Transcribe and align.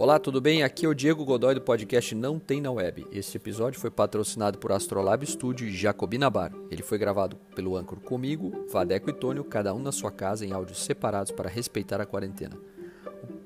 Olá, 0.00 0.18
tudo 0.18 0.40
bem? 0.40 0.62
Aqui 0.62 0.86
é 0.86 0.88
o 0.88 0.94
Diego 0.94 1.26
Godoy 1.26 1.54
do 1.54 1.60
podcast 1.60 2.14
Não 2.14 2.38
Tem 2.38 2.58
Na 2.58 2.70
Web. 2.70 3.06
Este 3.12 3.36
episódio 3.36 3.78
foi 3.78 3.90
patrocinado 3.90 4.56
por 4.56 4.72
Astrolab 4.72 5.26
Studio 5.26 5.68
e 5.68 5.76
Jacobina 5.76 6.30
Bar. 6.30 6.54
Ele 6.70 6.82
foi 6.82 6.96
gravado 6.96 7.36
pelo 7.54 7.76
Anchor 7.76 8.00
comigo, 8.00 8.64
Vadeco 8.72 9.10
e 9.10 9.12
Tônio, 9.12 9.44
cada 9.44 9.74
um 9.74 9.78
na 9.78 9.92
sua 9.92 10.10
casa 10.10 10.46
em 10.46 10.52
áudios 10.52 10.82
separados 10.82 11.30
para 11.32 11.50
respeitar 11.50 12.00
a 12.00 12.06
quarentena. 12.06 12.56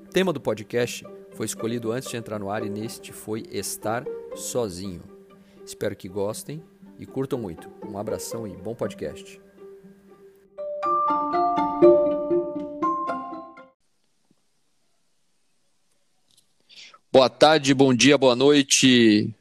O 0.05 0.09
tema 0.13 0.31
do 0.31 0.39
podcast 0.39 1.05
foi 1.31 1.45
escolhido 1.45 1.91
antes 1.91 2.09
de 2.09 2.15
entrar 2.15 2.39
no 2.39 2.49
ar 2.49 2.65
e 2.65 2.69
neste 2.69 3.11
foi 3.11 3.43
Estar 3.51 4.05
Sozinho. 4.33 5.01
Espero 5.65 5.93
que 5.93 6.07
gostem 6.07 6.63
e 6.97 7.05
curtam 7.05 7.37
muito. 7.37 7.69
Um 7.85 7.97
abração 7.97 8.47
e 8.47 8.55
bom 8.55 8.73
podcast. 8.73 9.41
Boa 17.15 17.29
tarde, 17.29 17.73
bom 17.73 17.93
dia, 17.93 18.17
boa 18.17 18.35
noite. 18.35 19.33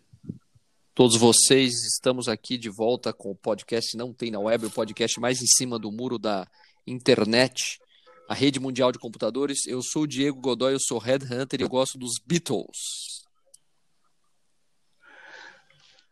Todos 0.95 1.16
vocês, 1.16 1.84
estamos 1.84 2.28
aqui 2.28 2.56
de 2.56 2.70
volta 2.70 3.12
com 3.12 3.32
o 3.32 3.34
podcast 3.34 3.96
Não 3.96 4.12
Tem 4.12 4.30
na 4.30 4.38
Web, 4.38 4.66
o 4.66 4.70
podcast 4.70 5.19
mais 5.19 5.42
em 5.42 5.46
cima 5.46 5.77
do 5.77 5.91
muro 5.91 6.16
da 6.16 6.46
internet, 6.87 7.80
a 8.29 8.32
rede 8.32 8.60
mundial 8.60 8.92
de 8.92 8.98
computadores. 9.01 9.66
Eu 9.66 9.82
sou 9.82 10.02
o 10.02 10.06
Diego 10.06 10.41
Godoy, 10.41 10.74
eu 10.74 10.79
sou 10.79 11.01
Headhunter 11.01 11.60
e 11.60 11.65
eu 11.65 11.68
gosto 11.68 11.98
dos 11.98 12.12
Beatles. 12.24 13.27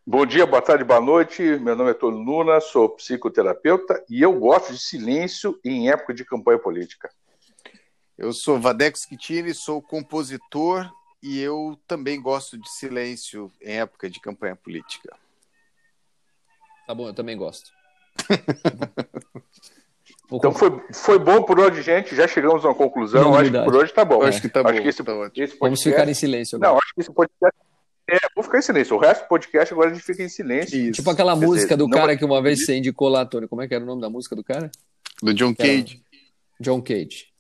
Bom 0.05 0.27
dia, 0.27 0.45
boa 0.45 0.63
tarde, 0.63 0.83
boa 0.83 1.01
noite. 1.01 1.43
Meu 1.61 1.77
nome 1.77 1.93
é 1.93 1.95
Tony 1.95 2.25
Luna, 2.25 2.61
sou 2.61 2.89
psicoterapeuta 2.89 4.05
e 4.11 4.21
eu 4.21 4.37
gosto 4.37 4.73
de 4.73 4.83
silêncio 4.83 5.57
em 5.65 5.91
época 5.91 6.13
de 6.13 6.25
campanha 6.25 6.59
política. 6.59 7.09
Eu 8.19 8.33
sou 8.33 8.59
Vadeco 8.59 8.99
Schittini, 8.99 9.55
sou 9.55 9.81
compositor 9.81 10.93
e 11.23 11.41
eu 11.41 11.79
também 11.87 12.21
gosto 12.21 12.59
de 12.59 12.69
silêncio 12.71 13.51
em 13.61 13.77
época 13.77 14.11
de 14.11 14.21
campanha 14.21 14.57
política. 14.57 15.17
Tá 16.87 16.95
bom, 16.95 17.07
eu 17.07 17.15
também 17.15 17.37
gosto. 17.37 17.71
então 20.33 20.53
foi, 20.53 20.71
foi 20.93 21.19
bom 21.19 21.43
por 21.45 21.61
hoje, 21.61 21.81
gente. 21.81 22.17
Já 22.17 22.27
chegamos 22.27 22.65
a 22.65 22.69
uma 22.69 22.75
conclusão. 22.75 23.35
Acho 23.35 23.53
que 23.53 23.63
por 23.63 23.77
hoje 23.77 23.93
tá 23.93 24.05
bom. 24.05 24.23
Acho 24.23 24.43
que 24.43 24.49
tá 24.49 24.61
acho 24.61 24.75
bom. 24.75 24.83
Que 24.83 24.89
esse, 24.89 25.05
tá 25.05 25.13
esse 25.13 25.15
podcast... 25.15 25.59
Vamos 25.61 25.83
ficar 25.83 26.09
em 26.09 26.15
silêncio 26.15 26.57
agora. 26.57 26.73
Não, 26.73 26.79
acho 26.79 26.95
que 26.95 27.01
esse 27.01 27.13
podcast. 27.13 27.57
É, 28.11 28.19
vou 28.35 28.43
ficar 28.43 28.59
em 28.59 28.63
silêncio. 28.63 28.97
O 28.97 28.99
resto 28.99 29.23
do 29.23 29.29
podcast 29.29 29.73
agora 29.73 29.91
a 29.91 29.95
gente 29.95 30.05
fica 30.05 30.25
em 30.25 30.29
silêncio. 30.29 30.77
Isso. 30.77 30.93
Tipo 30.93 31.11
aquela 31.11 31.39
Quer 31.39 31.47
música 31.47 31.77
dizer, 31.77 31.77
do 31.77 31.89
cara 31.89 32.17
que 32.17 32.25
uma 32.25 32.43
vez 32.43 32.65
você 32.65 32.77
indicou 32.77 33.09
lá, 33.09 33.25
Tony. 33.25 33.47
Como 33.47 33.63
é 33.63 33.69
que 33.69 33.75
era 33.75 33.85
o 33.85 33.87
nome 33.87 34.03
da 34.03 34.11
música 34.11 34.35
do 34.35 34.43
cara? 34.43 34.73
Do 35.23 35.33
John 35.33 35.55
Cage. 35.55 36.03
John 36.61 36.83
Cage. 36.83 37.32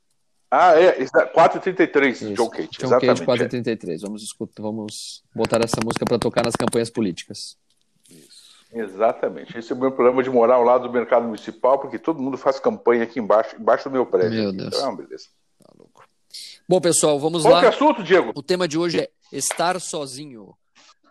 Ah, 0.54 0.78
é, 0.78 1.06
433, 1.06 2.34
John 2.34 2.50
Cage. 2.50 2.68
John 2.78 2.90
Cage 3.00 3.24
433. 3.24 4.02
Vamos, 4.02 4.22
escutar, 4.22 4.62
vamos 4.62 5.24
botar 5.34 5.64
essa 5.64 5.80
música 5.82 6.04
para 6.04 6.18
tocar 6.18 6.44
nas 6.44 6.54
campanhas 6.54 6.90
políticas. 6.90 7.56
Isso. 8.10 8.52
Exatamente. 8.70 9.56
Esse 9.56 9.72
é 9.72 9.74
o 9.74 9.78
meu 9.78 9.90
problema 9.92 10.22
de 10.22 10.28
morar 10.28 10.56
ao 10.56 10.62
lado 10.62 10.86
do 10.86 10.92
mercado 10.92 11.24
municipal, 11.24 11.78
porque 11.78 11.98
todo 11.98 12.20
mundo 12.20 12.36
faz 12.36 12.60
campanha 12.60 13.04
aqui 13.04 13.18
embaixo, 13.18 13.56
embaixo 13.56 13.88
do 13.88 13.92
meu 13.92 14.04
prédio. 14.04 14.42
Meu. 14.42 14.52
Deus. 14.52 14.76
Então, 14.76 14.94
beleza. 14.94 15.28
Tá 15.58 15.72
louco. 15.74 16.04
Bom, 16.68 16.82
pessoal, 16.82 17.18
vamos 17.18 17.44
Qual 17.44 17.54
lá. 17.54 17.60
que 17.60 17.66
é 17.66 17.70
o 17.70 17.72
assunto, 17.72 18.02
Diego? 18.02 18.32
O 18.34 18.42
tema 18.42 18.68
de 18.68 18.76
hoje 18.76 19.00
é 19.00 19.10
estar 19.32 19.80
sozinho. 19.80 20.54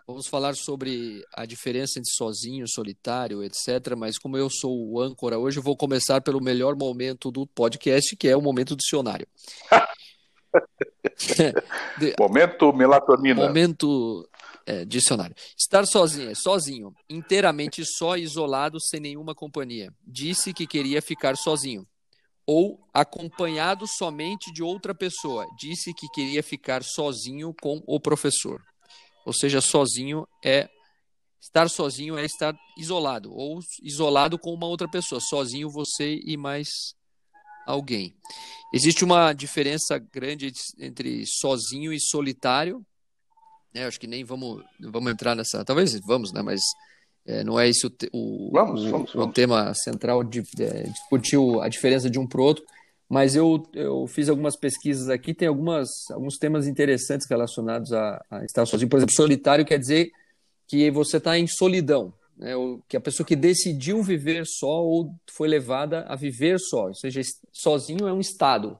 Vamos 0.06 0.26
falar 0.26 0.54
sobre 0.54 1.24
a 1.32 1.46
diferença 1.46 1.98
entre 1.98 2.12
sozinho, 2.12 2.68
solitário, 2.68 3.42
etc. 3.42 3.94
Mas 3.96 4.18
como 4.18 4.36
eu 4.36 4.50
sou 4.50 4.90
o 4.90 5.00
âncora 5.00 5.38
hoje, 5.38 5.58
eu 5.58 5.62
vou 5.62 5.76
começar 5.76 6.20
pelo 6.20 6.42
melhor 6.42 6.76
momento 6.76 7.30
do 7.30 7.46
podcast, 7.46 8.14
que 8.16 8.28
é 8.28 8.36
o 8.36 8.42
momento 8.42 8.76
dicionário. 8.76 9.26
De... 11.98 12.14
Momento 12.18 12.72
melatonina. 12.72 13.46
Momento 13.46 14.28
é, 14.66 14.84
dicionário. 14.84 15.34
Estar 15.58 15.86
sozinho, 15.86 16.32
sozinho, 16.36 16.94
inteiramente 17.08 17.82
só, 17.84 18.16
isolado, 18.16 18.78
sem 18.80 19.00
nenhuma 19.00 19.34
companhia. 19.34 19.92
Disse 20.06 20.52
que 20.52 20.66
queria 20.66 21.00
ficar 21.00 21.36
sozinho. 21.36 21.86
Ou 22.46 22.80
acompanhado 22.92 23.86
somente 23.86 24.52
de 24.52 24.62
outra 24.62 24.94
pessoa. 24.94 25.46
Disse 25.56 25.94
que 25.94 26.08
queria 26.08 26.42
ficar 26.42 26.82
sozinho 26.82 27.54
com 27.60 27.80
o 27.86 28.00
professor. 28.00 28.60
Ou 29.24 29.32
seja, 29.32 29.60
sozinho 29.60 30.26
é 30.44 30.68
estar 31.40 31.68
sozinho 31.68 32.16
é 32.16 32.24
estar 32.24 32.54
isolado 32.78 33.32
ou 33.32 33.58
isolado 33.82 34.38
com 34.38 34.54
uma 34.54 34.66
outra 34.66 34.88
pessoa, 34.88 35.20
sozinho 35.20 35.68
você 35.68 36.20
e 36.24 36.36
mais 36.36 36.94
alguém. 37.66 38.14
Existe 38.72 39.04
uma 39.04 39.32
diferença 39.32 39.98
grande 39.98 40.52
entre 40.78 41.24
sozinho 41.26 41.92
e 41.92 42.00
solitário. 42.00 42.84
Né? 43.74 43.86
Acho 43.86 43.98
que 43.98 44.06
nem 44.06 44.24
vamos 44.24 44.62
vamos 44.80 45.12
entrar 45.12 45.34
nessa, 45.34 45.64
talvez 45.64 45.98
vamos, 46.06 46.32
né? 46.32 46.42
Mas 46.42 46.60
é, 47.26 47.44
não 47.44 47.58
é 47.58 47.68
esse 47.68 47.86
o, 47.86 47.92
o, 48.12 48.50
vamos, 48.52 48.82
o, 48.84 48.96
o 48.96 49.06
vamos. 49.06 49.34
tema 49.34 49.74
central 49.74 50.24
de, 50.24 50.42
de 50.42 50.90
discutir 50.90 51.38
a 51.60 51.68
diferença 51.68 52.08
de 52.08 52.18
um 52.18 52.26
para 52.26 52.40
o 52.40 52.44
outro. 52.44 52.64
Mas 53.12 53.36
eu, 53.36 53.62
eu 53.74 54.06
fiz 54.06 54.30
algumas 54.30 54.56
pesquisas 54.56 55.10
aqui, 55.10 55.34
tem 55.34 55.46
algumas, 55.46 56.10
alguns 56.10 56.38
temas 56.38 56.66
interessantes 56.66 57.28
relacionados 57.28 57.92
a, 57.92 58.24
a 58.30 58.42
estar 58.42 58.64
sozinho. 58.64 58.88
Por 58.88 58.96
exemplo, 58.96 59.14
solitário 59.14 59.66
quer 59.66 59.78
dizer 59.78 60.10
que 60.66 60.90
você 60.90 61.18
está 61.18 61.38
em 61.38 61.46
solidão, 61.46 62.14
né? 62.38 62.56
Ou 62.56 62.82
que 62.88 62.96
a 62.96 63.00
pessoa 63.02 63.26
que 63.26 63.36
decidiu 63.36 64.02
viver 64.02 64.46
só 64.46 64.82
ou 64.82 65.14
foi 65.30 65.46
levada 65.46 66.06
a 66.08 66.16
viver 66.16 66.58
só. 66.58 66.86
Ou 66.86 66.94
seja, 66.94 67.20
sozinho 67.52 68.08
é 68.08 68.14
um 68.14 68.18
estado. 68.18 68.78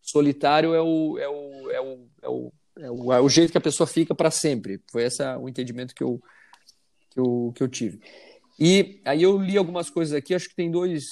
Solitário 0.00 0.72
é 0.72 0.80
o, 0.80 1.18
é 1.18 1.28
o, 1.28 1.70
é 1.70 1.80
o, 1.80 2.10
é 2.22 2.28
o, 2.30 2.52
é 2.78 2.90
o, 2.90 3.12
é 3.12 3.20
o 3.20 3.28
jeito 3.28 3.52
que 3.52 3.58
a 3.58 3.60
pessoa 3.60 3.86
fica 3.86 4.14
para 4.14 4.30
sempre. 4.30 4.80
Foi 4.90 5.02
esse 5.02 5.22
o 5.22 5.46
entendimento 5.46 5.94
que 5.94 6.02
eu, 6.02 6.18
que, 7.10 7.20
eu, 7.20 7.52
que 7.54 7.62
eu 7.62 7.68
tive. 7.68 8.00
E 8.58 9.02
aí 9.04 9.22
eu 9.22 9.36
li 9.36 9.58
algumas 9.58 9.90
coisas 9.90 10.14
aqui, 10.14 10.34
acho 10.34 10.48
que 10.48 10.56
tem 10.56 10.70
dois 10.70 11.04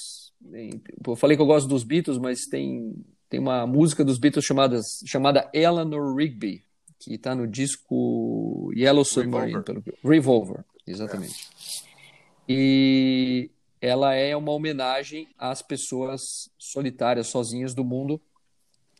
eu 1.05 1.15
falei 1.15 1.35
que 1.35 1.41
eu 1.41 1.47
gosto 1.47 1.67
dos 1.67 1.83
Beatles, 1.83 2.17
mas 2.17 2.45
tem, 2.45 2.93
tem 3.29 3.39
uma 3.39 3.65
música 3.65 4.03
dos 4.03 4.17
Beatles 4.17 4.45
chamada, 4.45 4.79
chamada 5.05 5.49
Eleanor 5.53 6.15
Rigby, 6.15 6.63
que 6.99 7.15
está 7.15 7.35
no 7.35 7.47
disco 7.47 8.71
Yellow 8.75 9.05
Submarine, 9.05 9.53
Revolver, 9.53 9.83
pelo, 9.83 9.83
Revolver 10.03 10.65
exatamente. 10.85 11.49
É. 11.53 12.53
E 12.53 13.51
ela 13.81 14.13
é 14.13 14.35
uma 14.35 14.51
homenagem 14.51 15.27
às 15.37 15.61
pessoas 15.61 16.49
solitárias, 16.57 17.27
sozinhas 17.27 17.73
do 17.73 17.83
mundo. 17.83 18.21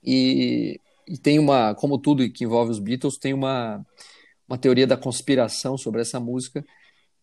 E, 0.03 0.79
e 1.07 1.17
tem 1.17 1.39
uma, 1.39 1.73
como 1.73 1.97
tudo 1.97 2.29
que 2.29 2.43
envolve 2.43 2.71
os 2.71 2.79
Beatles, 2.79 3.17
tem 3.17 3.33
uma, 3.33 3.85
uma 4.47 4.57
teoria 4.57 4.85
da 4.85 4.97
conspiração 4.97 5.77
sobre 5.77 6.01
essa 6.01 6.19
música 6.19 6.65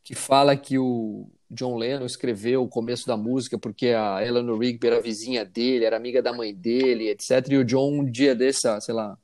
que 0.04 0.14
fala 0.14 0.54
que 0.56 0.78
o 0.78 1.26
John 1.50 1.76
Lennon 1.76 2.04
escreveu 2.04 2.62
o 2.62 2.68
começo 2.68 3.06
da 3.06 3.16
música 3.16 3.58
porque 3.58 3.88
a 3.88 4.24
Eleanor 4.24 4.58
Rigby 4.58 4.86
era 4.86 5.00
vizinha 5.00 5.44
dele, 5.44 5.86
era 5.86 5.96
amiga 5.96 6.22
da 6.22 6.32
mãe 6.32 6.54
dele, 6.54 7.08
etc. 7.08 7.30
E 7.50 7.56
o 7.56 7.64
John, 7.64 8.00
um 8.00 8.04
dia 8.04 8.34
dessa, 8.34 8.78
sei 8.80 8.94
lá, 8.94 9.16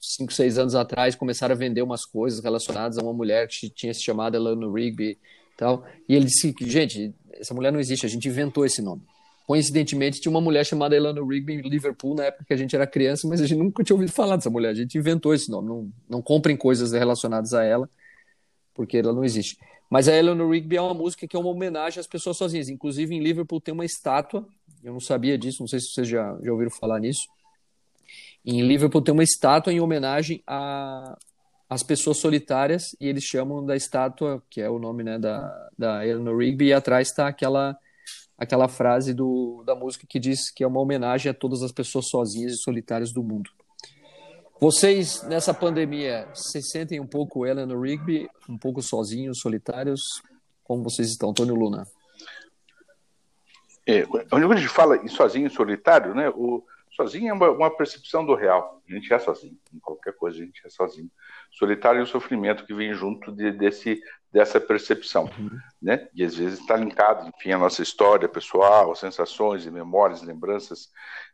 cinco, 0.00 0.32
seis 0.32 0.58
anos 0.58 0.74
atrás, 0.74 1.14
começaram 1.14 1.54
a 1.54 1.58
vender 1.58 1.82
umas 1.82 2.04
coisas 2.04 2.42
relacionadas 2.42 2.98
a 2.98 3.02
uma 3.02 3.12
mulher 3.12 3.46
que 3.46 3.70
tinha 3.70 3.94
se 3.94 4.02
chamado 4.02 4.36
Eleanor 4.36 4.72
Rigby 4.72 5.10
e 5.10 5.18
tal. 5.56 5.86
E 6.08 6.14
ele 6.14 6.24
disse 6.26 6.52
que, 6.52 6.68
gente, 6.68 7.14
essa 7.32 7.54
mulher 7.54 7.72
não 7.72 7.78
existe, 7.78 8.06
a 8.06 8.08
gente 8.08 8.26
inventou 8.26 8.64
esse 8.64 8.82
nome. 8.82 9.02
Coincidentemente, 9.46 10.20
tinha 10.20 10.30
uma 10.30 10.40
mulher 10.40 10.66
chamada 10.66 10.96
Eleanor 10.96 11.24
Rigby 11.24 11.54
em 11.54 11.60
Liverpool 11.60 12.16
na 12.16 12.24
época 12.24 12.44
que 12.44 12.52
a 12.52 12.56
gente 12.56 12.74
era 12.74 12.84
criança, 12.86 13.28
mas 13.28 13.40
a 13.40 13.46
gente 13.46 13.58
nunca 13.58 13.84
tinha 13.84 13.94
ouvido 13.94 14.10
falar 14.10 14.34
dessa 14.34 14.50
mulher. 14.50 14.70
A 14.70 14.74
gente 14.74 14.98
inventou 14.98 15.32
esse 15.32 15.48
nome. 15.48 15.68
Não, 15.68 15.92
não 16.08 16.22
comprem 16.22 16.56
coisas 16.56 16.90
relacionadas 16.90 17.54
a 17.54 17.62
ela, 17.62 17.88
porque 18.74 18.96
ela 18.96 19.12
não 19.12 19.24
existe. 19.24 19.56
Mas 19.90 20.08
a 20.08 20.16
Eleanor 20.16 20.50
Rigby 20.50 20.76
é 20.76 20.82
uma 20.82 20.94
música 20.94 21.26
que 21.26 21.36
é 21.36 21.38
uma 21.38 21.48
homenagem 21.48 22.00
às 22.00 22.06
pessoas 22.06 22.36
sozinhas. 22.36 22.68
Inclusive, 22.68 23.14
em 23.14 23.20
Liverpool 23.20 23.60
tem 23.60 23.72
uma 23.72 23.84
estátua. 23.84 24.46
Eu 24.82 24.92
não 24.92 25.00
sabia 25.00 25.38
disso, 25.38 25.62
não 25.62 25.68
sei 25.68 25.80
se 25.80 25.88
vocês 25.88 26.08
já, 26.08 26.36
já 26.42 26.52
ouviram 26.52 26.70
falar 26.70 26.98
nisso. 26.98 27.26
Em 28.44 28.62
Liverpool 28.62 29.02
tem 29.02 29.12
uma 29.12 29.24
estátua 29.24 29.72
em 29.72 29.80
homenagem 29.80 30.42
às 31.68 31.82
pessoas 31.82 32.18
solitárias 32.18 32.94
e 33.00 33.08
eles 33.08 33.24
chamam 33.24 33.64
da 33.64 33.74
estátua, 33.74 34.42
que 34.48 34.60
é 34.60 34.70
o 34.70 34.78
nome 34.78 35.02
né, 35.02 35.18
da, 35.18 35.68
da 35.76 36.06
Eleanor 36.06 36.38
Rigby, 36.38 36.66
e 36.66 36.72
atrás 36.72 37.08
está 37.08 37.26
aquela, 37.26 37.76
aquela 38.38 38.68
frase 38.68 39.12
do, 39.12 39.64
da 39.66 39.74
música 39.74 40.06
que 40.08 40.20
diz 40.20 40.50
que 40.50 40.62
é 40.62 40.66
uma 40.66 40.80
homenagem 40.80 41.30
a 41.30 41.34
todas 41.34 41.62
as 41.62 41.72
pessoas 41.72 42.08
sozinhas 42.08 42.52
e 42.52 42.58
solitárias 42.58 43.12
do 43.12 43.22
mundo. 43.22 43.50
Vocês, 44.58 45.22
nessa 45.24 45.52
pandemia, 45.52 46.26
se 46.32 46.62
sentem 46.62 46.98
um 46.98 47.06
pouco 47.06 47.44
Eleanor 47.44 47.78
Rigby, 47.78 48.26
um 48.48 48.56
pouco 48.56 48.80
sozinhos, 48.80 49.40
solitários? 49.40 50.00
Como 50.64 50.82
vocês 50.82 51.08
estão, 51.08 51.30
Antônio 51.30 51.54
Luna? 51.54 51.86
É, 53.86 54.02
quando 54.02 54.52
a 54.52 54.56
gente 54.56 54.68
fala 54.68 54.96
em 54.96 55.08
sozinho, 55.08 55.50
solitário, 55.50 56.14
né? 56.14 56.30
O 56.30 56.64
sozinho 56.90 57.28
é 57.28 57.32
uma, 57.34 57.50
uma, 57.50 57.70
percepção 57.70 58.24
do 58.24 58.34
real. 58.34 58.82
A 58.88 58.92
gente 58.92 59.12
é 59.12 59.18
sozinho. 59.18 59.58
Em 59.74 59.78
qualquer 59.78 60.14
coisa 60.14 60.38
a 60.38 60.44
gente 60.44 60.66
é 60.66 60.70
sozinho. 60.70 61.10
Solitário 61.52 62.00
é 62.00 62.02
o 62.02 62.06
sofrimento 62.06 62.64
que 62.64 62.72
vem 62.72 62.94
junto 62.94 63.30
de, 63.30 63.52
desse, 63.52 64.00
dessa 64.36 64.60
percepção, 64.60 65.30
uhum. 65.38 65.58
né? 65.80 66.10
E 66.14 66.22
às 66.22 66.34
vezes 66.34 66.60
está 66.60 66.76
linkado, 66.76 67.26
enfim, 67.26 67.52
a 67.52 67.58
nossa 67.58 67.82
história 67.82 68.28
pessoal, 68.28 68.94
sensações 68.94 69.64
e 69.64 69.70
memórias, 69.70 70.20
lembranças, 70.20 70.90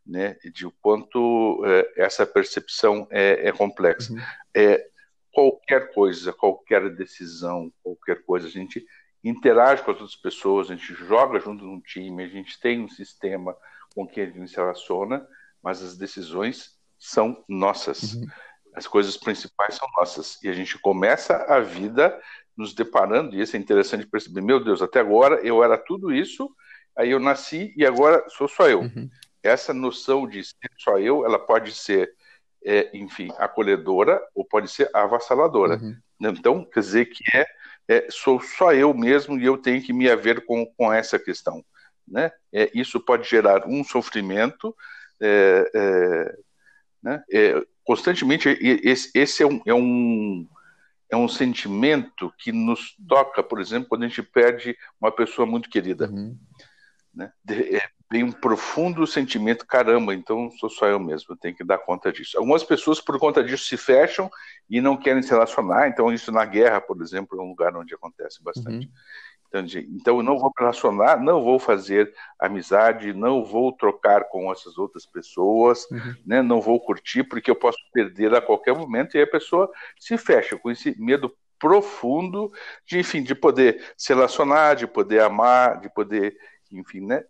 né? 0.07 0.37
De 0.55 0.65
o 0.65 0.71
quanto 0.81 1.65
é, 1.67 2.05
essa 2.05 2.25
percepção 2.25 3.09
é, 3.11 3.49
é 3.49 3.51
complexa. 3.51 4.13
Uhum. 4.13 4.21
É, 4.55 4.87
qualquer 5.33 5.93
coisa, 5.93 6.33
qualquer 6.33 6.95
decisão, 6.95 7.73
qualquer 7.83 8.23
coisa, 8.25 8.47
a 8.47 8.51
gente 8.51 8.87
interage 9.25 9.83
com 9.83 9.91
as 9.91 10.01
outras 10.01 10.17
pessoas, 10.17 10.71
a 10.71 10.77
gente 10.77 10.95
joga 10.95 11.41
junto 11.41 11.65
num 11.65 11.81
time, 11.81 12.23
a 12.23 12.29
gente 12.29 12.61
tem 12.61 12.85
um 12.85 12.89
sistema 12.89 13.57
com 13.97 14.07
quem 14.07 14.23
a 14.23 14.27
gente 14.27 14.49
se 14.49 14.57
relaciona, 14.57 15.27
mas 15.61 15.83
as 15.83 15.97
decisões 15.97 16.79
são 17.01 17.45
nossas. 17.49 18.15
Uhum. 18.15 18.27
As 18.77 18.87
coisas 18.87 19.17
principais 19.17 19.75
são 19.75 19.89
nossas. 19.97 20.41
E 20.41 20.49
a 20.49 20.53
gente 20.53 20.79
começa 20.79 21.37
a 21.49 21.59
vida 21.61 22.17
nos 22.57 22.75
deparando, 22.75 23.35
e 23.35 23.41
isso 23.41 23.57
é 23.57 23.59
interessante 23.59 24.07
perceber, 24.07 24.43
meu 24.43 24.63
Deus, 24.63 24.83
até 24.83 25.01
agora 25.01 25.41
eu 25.47 25.63
era 25.65 25.79
tudo 25.79 26.13
isso, 26.13 26.51
aí 26.97 27.11
eu 27.11 27.19
nasci 27.19 27.73
e 27.77 27.87
agora 27.87 28.25
sou 28.29 28.47
só 28.47 28.69
eu. 28.69 28.81
Uhum. 28.81 29.09
Essa 29.43 29.73
noção 29.73 30.27
de 30.29 30.45
ser 30.45 30.71
só 30.79 30.99
eu, 30.99 31.25
ela 31.25 31.39
pode 31.39 31.73
ser, 31.73 32.13
é, 32.65 32.91
enfim, 32.97 33.29
acolhedora 33.39 34.21
ou 34.35 34.45
pode 34.45 34.69
ser 34.69 34.89
avassaladora. 34.95 35.77
Uhum. 35.77 35.97
Então, 36.21 36.65
quer 36.65 36.81
dizer 36.81 37.07
que 37.07 37.25
é, 37.37 37.47
é, 37.89 38.07
sou 38.11 38.41
só 38.41 38.73
eu 38.73 38.95
mesmo 38.95 39.39
e 39.39 39.45
eu 39.45 39.59
tenho 39.59 39.83
que 39.83 39.93
me 39.93 40.09
haver 40.09 40.45
com, 40.45 40.65
com 40.77 40.93
essa 40.93 41.19
questão. 41.19 41.65
Né? 42.07 42.31
É, 42.53 42.71
isso 42.75 43.01
pode 43.01 43.29
gerar 43.29 43.67
um 43.67 43.83
sofrimento, 43.83 44.77
é, 45.21 45.71
é 45.75 46.37
né? 47.03 47.23
É, 47.31 47.61
constantemente, 47.85 48.49
esse, 48.85 49.11
esse 49.15 49.43
é, 49.43 49.47
um, 49.47 49.61
é, 49.67 49.75
um, 49.75 50.47
é 51.13 51.17
um 51.17 51.29
sentimento 51.29 52.33
que 52.39 52.51
nos 52.51 52.97
toca, 53.07 53.43
por 53.43 53.61
exemplo, 53.61 53.87
quando 53.87 54.05
a 54.05 54.09
gente 54.09 54.23
perde 54.23 54.75
uma 54.99 55.13
pessoa 55.13 55.47
muito 55.47 55.69
querida. 55.69 56.09
Uhum. 56.09 56.39
Né? 57.15 57.31
É 57.47 57.83
bem 58.11 58.25
um 58.25 58.33
profundo 58.33 59.07
sentimento, 59.07 59.67
caramba, 59.67 60.15
então 60.15 60.51
sou 60.53 60.71
só 60.71 60.87
eu 60.87 60.99
mesmo, 60.99 61.37
tenho 61.37 61.55
que 61.55 61.63
dar 61.63 61.77
conta 61.77 62.11
disso. 62.11 62.39
Algumas 62.39 62.65
pessoas, 62.65 62.99
por 62.99 63.19
conta 63.19 63.45
disso, 63.45 63.65
se 63.65 63.77
fecham 63.77 64.31
e 64.71 64.81
não 64.81 64.97
querem 64.97 65.23
se 65.23 65.31
relacionar, 65.31 65.87
então 65.89 66.11
isso 66.11 66.33
na 66.33 66.47
guerra, 66.47 66.81
por 66.81 67.01
exemplo, 67.03 67.39
é 67.39 67.43
um 67.43 67.49
lugar 67.49 67.77
onde 67.77 67.95
acontece 67.95 68.43
bastante. 68.43 68.87
Uhum. 68.87 68.93
Então, 69.55 70.17
eu 70.17 70.23
não 70.23 70.39
vou 70.39 70.53
relacionar, 70.59 71.21
não 71.21 71.43
vou 71.43 71.59
fazer 71.59 72.13
amizade, 72.39 73.13
não 73.13 73.45
vou 73.45 73.73
trocar 73.73 74.25
com 74.25 74.51
essas 74.51 74.79
outras 74.79 75.05
pessoas, 75.05 75.89
uhum. 75.91 76.15
né? 76.27 76.43
não 76.43 76.61
vou 76.61 76.81
curtir, 76.81 77.25
porque 77.25 77.51
eu 77.51 77.57
posso 77.57 77.79
perder 77.93 78.35
a 78.35 78.41
qualquer 78.41 78.75
momento, 78.75 79.17
e 79.17 79.23
a 79.23 79.27
pessoa 79.27 79.71
se 79.99 80.17
fecha 80.17 80.57
com 80.57 80.71
esse 80.71 80.99
medo 80.99 81.35
profundo 81.59 82.53
de, 82.87 82.99
enfim, 82.99 83.23
de 83.23 83.35
poder 83.35 83.93
se 83.97 84.13
relacionar, 84.13 84.75
de 84.75 84.87
poder 84.87 85.21
amar, 85.21 85.81
de 85.81 85.89
poder, 85.89 86.37
enfim, 86.73 87.01
né? 87.01 87.25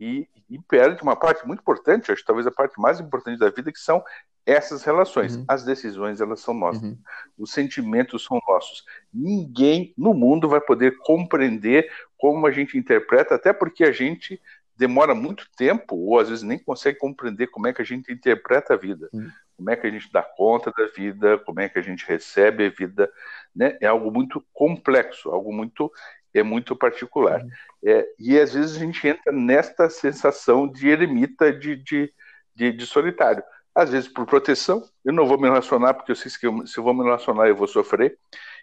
E, 0.00 0.26
e 0.48 0.58
perde 0.58 1.02
uma 1.02 1.14
parte 1.14 1.46
muito 1.46 1.60
importante, 1.60 2.10
acho 2.10 2.22
que 2.22 2.26
talvez 2.26 2.46
a 2.46 2.50
parte 2.50 2.80
mais 2.80 2.98
importante 2.98 3.38
da 3.38 3.50
vida, 3.50 3.70
que 3.70 3.78
são 3.78 4.02
essas 4.46 4.82
relações. 4.84 5.36
Uhum. 5.36 5.44
As 5.48 5.64
decisões, 5.64 6.20
elas 6.20 6.40
são 6.40 6.54
nossas. 6.54 6.82
Uhum. 6.82 6.98
Os 7.38 7.52
sentimentos 7.52 8.24
são 8.24 8.40
nossos. 8.46 8.84
Ninguém 9.12 9.94
no 9.96 10.12
mundo 10.12 10.48
vai 10.48 10.60
poder 10.60 10.98
compreender 10.98 11.90
como 12.16 12.46
a 12.46 12.50
gente 12.50 12.76
interpreta, 12.76 13.34
até 13.34 13.52
porque 13.52 13.84
a 13.84 13.92
gente 13.92 14.40
demora 14.76 15.14
muito 15.14 15.48
tempo, 15.56 15.96
ou 15.96 16.18
às 16.18 16.28
vezes 16.28 16.42
nem 16.42 16.58
consegue 16.58 16.98
compreender 16.98 17.46
como 17.46 17.66
é 17.68 17.72
que 17.72 17.80
a 17.80 17.84
gente 17.84 18.12
interpreta 18.12 18.74
a 18.74 18.76
vida. 18.76 19.08
Uhum. 19.12 19.30
Como 19.56 19.70
é 19.70 19.76
que 19.76 19.86
a 19.86 19.90
gente 19.90 20.10
dá 20.12 20.22
conta 20.22 20.72
da 20.76 20.86
vida, 20.88 21.38
como 21.38 21.60
é 21.60 21.68
que 21.68 21.78
a 21.78 21.82
gente 21.82 22.04
recebe 22.06 22.66
a 22.66 22.70
vida, 22.70 23.10
né? 23.54 23.78
É 23.80 23.86
algo 23.86 24.10
muito 24.10 24.44
complexo, 24.52 25.30
algo 25.30 25.52
muito 25.52 25.90
é 26.34 26.42
muito 26.42 26.74
particular. 26.74 27.40
Uhum. 27.40 27.50
É, 27.84 28.08
e 28.18 28.38
às 28.38 28.54
vezes 28.54 28.76
a 28.76 28.80
gente 28.80 29.06
entra 29.06 29.32
nesta 29.32 29.88
sensação 29.88 30.66
de 30.66 30.88
eremita, 30.88 31.52
de, 31.52 31.76
de, 31.76 32.12
de, 32.56 32.72
de 32.72 32.86
solitário 32.86 33.44
às 33.74 33.90
vezes 33.90 34.08
por 34.08 34.24
proteção, 34.24 34.82
eu 35.04 35.12
não 35.12 35.26
vou 35.26 35.36
me 35.36 35.48
relacionar 35.48 35.94
porque 35.94 36.12
eu 36.12 36.16
sei 36.16 36.30
que 36.30 36.46
eu, 36.46 36.66
se 36.66 36.78
eu 36.78 36.84
vou 36.84 36.94
me 36.94 37.02
relacionar 37.02 37.48
eu 37.48 37.56
vou 37.56 37.66
sofrer. 37.66 38.18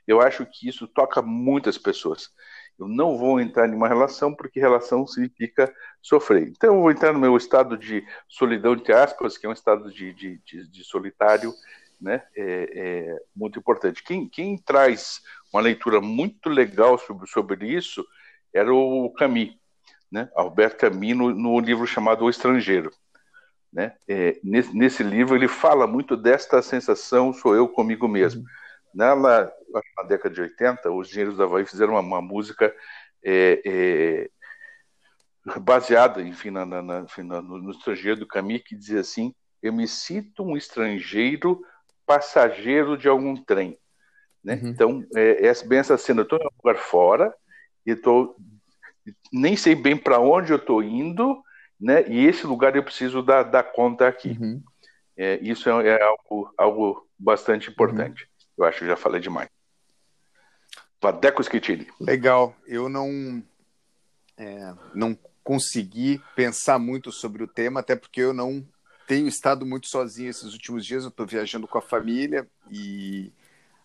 Eu 0.07 0.21
acho 0.21 0.45
que 0.45 0.67
isso 0.67 0.87
toca 0.87 1.21
muitas 1.21 1.77
pessoas. 1.77 2.29
Eu 2.79 2.87
não 2.87 3.17
vou 3.17 3.39
entrar 3.39 3.67
em 3.69 3.75
uma 3.75 3.87
relação 3.87 4.33
porque 4.33 4.59
relação 4.59 5.05
significa 5.05 5.71
sofrer. 6.01 6.47
Então 6.47 6.75
eu 6.75 6.81
vou 6.81 6.91
entrar 6.91 7.13
no 7.13 7.19
meu 7.19 7.35
estado 7.37 7.77
de 7.77 8.03
solidão, 8.27 8.73
entre 8.73 8.93
aspas, 8.93 9.37
que 9.37 9.45
é 9.45 9.49
um 9.49 9.53
estado 9.53 9.91
de, 9.91 10.13
de, 10.13 10.37
de, 10.39 10.67
de 10.67 10.83
solitário, 10.83 11.53
né? 11.99 12.23
É, 12.35 12.71
é, 12.73 13.19
muito 13.35 13.59
importante. 13.59 14.03
Quem, 14.03 14.27
quem 14.27 14.57
traz 14.57 15.21
uma 15.53 15.61
leitura 15.61 16.01
muito 16.01 16.49
legal 16.49 16.97
sobre, 16.97 17.27
sobre 17.27 17.67
isso 17.67 18.03
era 18.51 18.73
o 18.73 19.13
Camus, 19.13 19.55
né? 20.11 20.29
Alberto 20.35 20.77
Camus, 20.77 21.15
no, 21.15 21.33
no 21.35 21.59
livro 21.59 21.85
chamado 21.85 22.25
O 22.25 22.29
Estrangeiro. 22.29 22.91
Né? 23.71 23.95
É, 24.07 24.37
nesse, 24.43 24.75
nesse, 24.75 25.01
livro 25.01 25.35
ele 25.35 25.47
fala 25.47 25.87
muito 25.87 26.17
desta 26.17 26.61
sensação 26.61 27.31
sou 27.31 27.55
eu 27.55 27.69
comigo 27.69 28.07
mesmo. 28.07 28.41
Uhum. 28.41 28.47
Na, 28.93 29.15
na, 29.15 29.51
na, 29.97 30.03
década 30.03 30.35
de 30.35 30.41
80, 30.41 30.91
os 30.91 31.07
Dinheiros 31.07 31.37
da 31.37 31.45
Havaí 31.45 31.65
fizeram 31.65 31.93
uma, 31.93 32.01
uma 32.01 32.21
música 32.21 32.75
é, 33.23 33.61
é, 33.65 34.29
baseada, 35.61 36.21
enfim, 36.21 36.49
na, 36.49 36.65
na, 36.65 36.99
enfim 36.99 37.23
no, 37.23 37.41
no, 37.41 37.71
estrangeiro 37.71 38.19
do 38.19 38.27
Camus, 38.27 38.61
que 38.65 38.75
dizia 38.75 38.99
assim: 38.99 39.33
Eu 39.63 39.71
me 39.71 39.87
sinto 39.87 40.43
um 40.43 40.57
estrangeiro 40.57 41.61
passageiro 42.05 42.97
de 42.97 43.07
algum 43.07 43.35
trem. 43.41 43.77
Né? 44.43 44.59
Uhum. 44.61 44.67
Então, 44.67 45.07
é, 45.15 45.47
é 45.47 45.53
bem 45.65 45.79
essa 45.79 45.97
cena: 45.97 46.21
eu 46.21 46.23
estou 46.23 46.37
em 46.37 46.43
um 46.43 46.49
lugar 46.61 46.77
fora 46.81 47.33
e 47.85 47.95
tô, 47.95 48.35
nem 49.31 49.55
sei 49.55 49.75
bem 49.75 49.95
para 49.95 50.19
onde 50.19 50.51
eu 50.51 50.57
estou 50.57 50.83
indo 50.83 51.41
né? 51.81 52.07
E 52.07 52.25
esse 52.25 52.45
lugar 52.45 52.75
eu 52.75 52.83
preciso 52.83 53.23
dar, 53.23 53.43
dar 53.43 53.63
conta 53.63 54.07
aqui. 54.07 54.37
Uhum. 54.39 54.61
É, 55.17 55.39
isso 55.41 55.69
é, 55.69 55.87
é, 55.87 56.03
algo, 56.03 56.53
algo 56.57 57.09
bastante 57.17 57.69
importante. 57.69 58.23
Uhum. 58.23 58.63
Eu 58.63 58.65
acho 58.65 58.79
que 58.79 58.85
já 58.85 58.95
falei 58.95 59.19
demais. 59.19 59.49
Vadeco 61.01 61.43
Schettini. 61.43 61.87
Legal. 61.99 62.55
Eu 62.67 62.87
não, 62.87 63.43
é, 64.37 64.73
não 64.93 65.17
consegui 65.43 66.21
pensar 66.35 66.77
muito 66.77 67.11
sobre 67.11 67.43
o 67.43 67.47
tema, 67.47 67.79
até 67.79 67.95
porque 67.95 68.21
eu 68.21 68.33
não 68.33 68.65
tenho 69.07 69.27
estado 69.27 69.65
muito 69.65 69.87
sozinho 69.87 70.29
esses 70.29 70.53
últimos 70.53 70.85
dias. 70.85 71.03
Eu 71.03 71.09
estou 71.09 71.25
viajando 71.25 71.67
com 71.67 71.79
a 71.79 71.81
família 71.81 72.47
e 72.69 73.33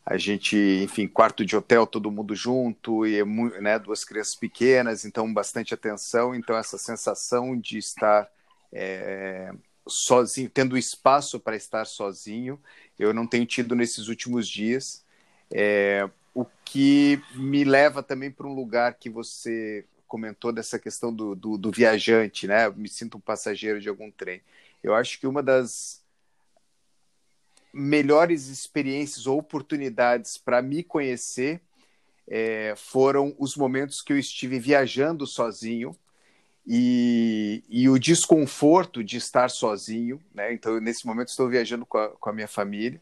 a 0.06 0.16
gente, 0.16 0.56
enfim, 0.84 1.08
quarto 1.08 1.44
de 1.44 1.56
hotel, 1.56 1.84
todo 1.84 2.12
mundo 2.12 2.32
junto, 2.32 3.04
e 3.04 3.24
né, 3.60 3.76
duas 3.76 4.04
crianças 4.04 4.36
pequenas, 4.36 5.04
então 5.04 5.34
bastante 5.34 5.74
atenção. 5.74 6.32
Então, 6.32 6.56
essa 6.56 6.78
sensação 6.78 7.58
de 7.58 7.76
estar 7.78 8.30
é, 8.72 9.52
sozinho, 9.84 10.48
tendo 10.48 10.78
espaço 10.78 11.40
para 11.40 11.56
estar 11.56 11.84
sozinho, 11.86 12.60
eu 12.96 13.12
não 13.12 13.26
tenho 13.26 13.44
tido 13.44 13.74
nesses 13.74 14.06
últimos 14.06 14.48
dias. 14.48 15.04
É, 15.52 16.08
o 16.32 16.44
que 16.64 17.20
me 17.34 17.64
leva 17.64 18.00
também 18.00 18.30
para 18.30 18.46
um 18.46 18.54
lugar 18.54 18.94
que 18.94 19.10
você 19.10 19.84
comentou 20.06 20.52
dessa 20.52 20.78
questão 20.78 21.12
do, 21.12 21.34
do, 21.34 21.58
do 21.58 21.72
viajante, 21.72 22.46
né? 22.46 22.66
Eu 22.66 22.74
me 22.76 22.88
sinto 22.88 23.18
um 23.18 23.20
passageiro 23.20 23.80
de 23.80 23.88
algum 23.88 24.08
trem. 24.08 24.40
Eu 24.84 24.94
acho 24.94 25.18
que 25.18 25.26
uma 25.26 25.42
das 25.42 26.00
melhores 27.76 28.46
experiências 28.46 29.26
ou 29.26 29.38
oportunidades 29.38 30.38
para 30.38 30.62
me 30.62 30.82
conhecer 30.82 31.60
é, 32.26 32.74
foram 32.74 33.36
os 33.38 33.54
momentos 33.54 34.00
que 34.00 34.14
eu 34.14 34.18
estive 34.18 34.58
viajando 34.58 35.26
sozinho 35.26 35.94
e, 36.66 37.62
e, 37.68 37.88
o 37.88 37.98
desconforto 37.98 39.04
de 39.04 39.18
estar 39.18 39.50
sozinho. 39.50 40.20
Né? 40.34 40.52
Então, 40.54 40.80
nesse 40.80 41.06
momento, 41.06 41.28
estou 41.28 41.48
viajando 41.48 41.84
com 41.84 41.98
a, 41.98 42.08
com 42.08 42.30
a 42.30 42.32
minha 42.32 42.48
família 42.48 43.00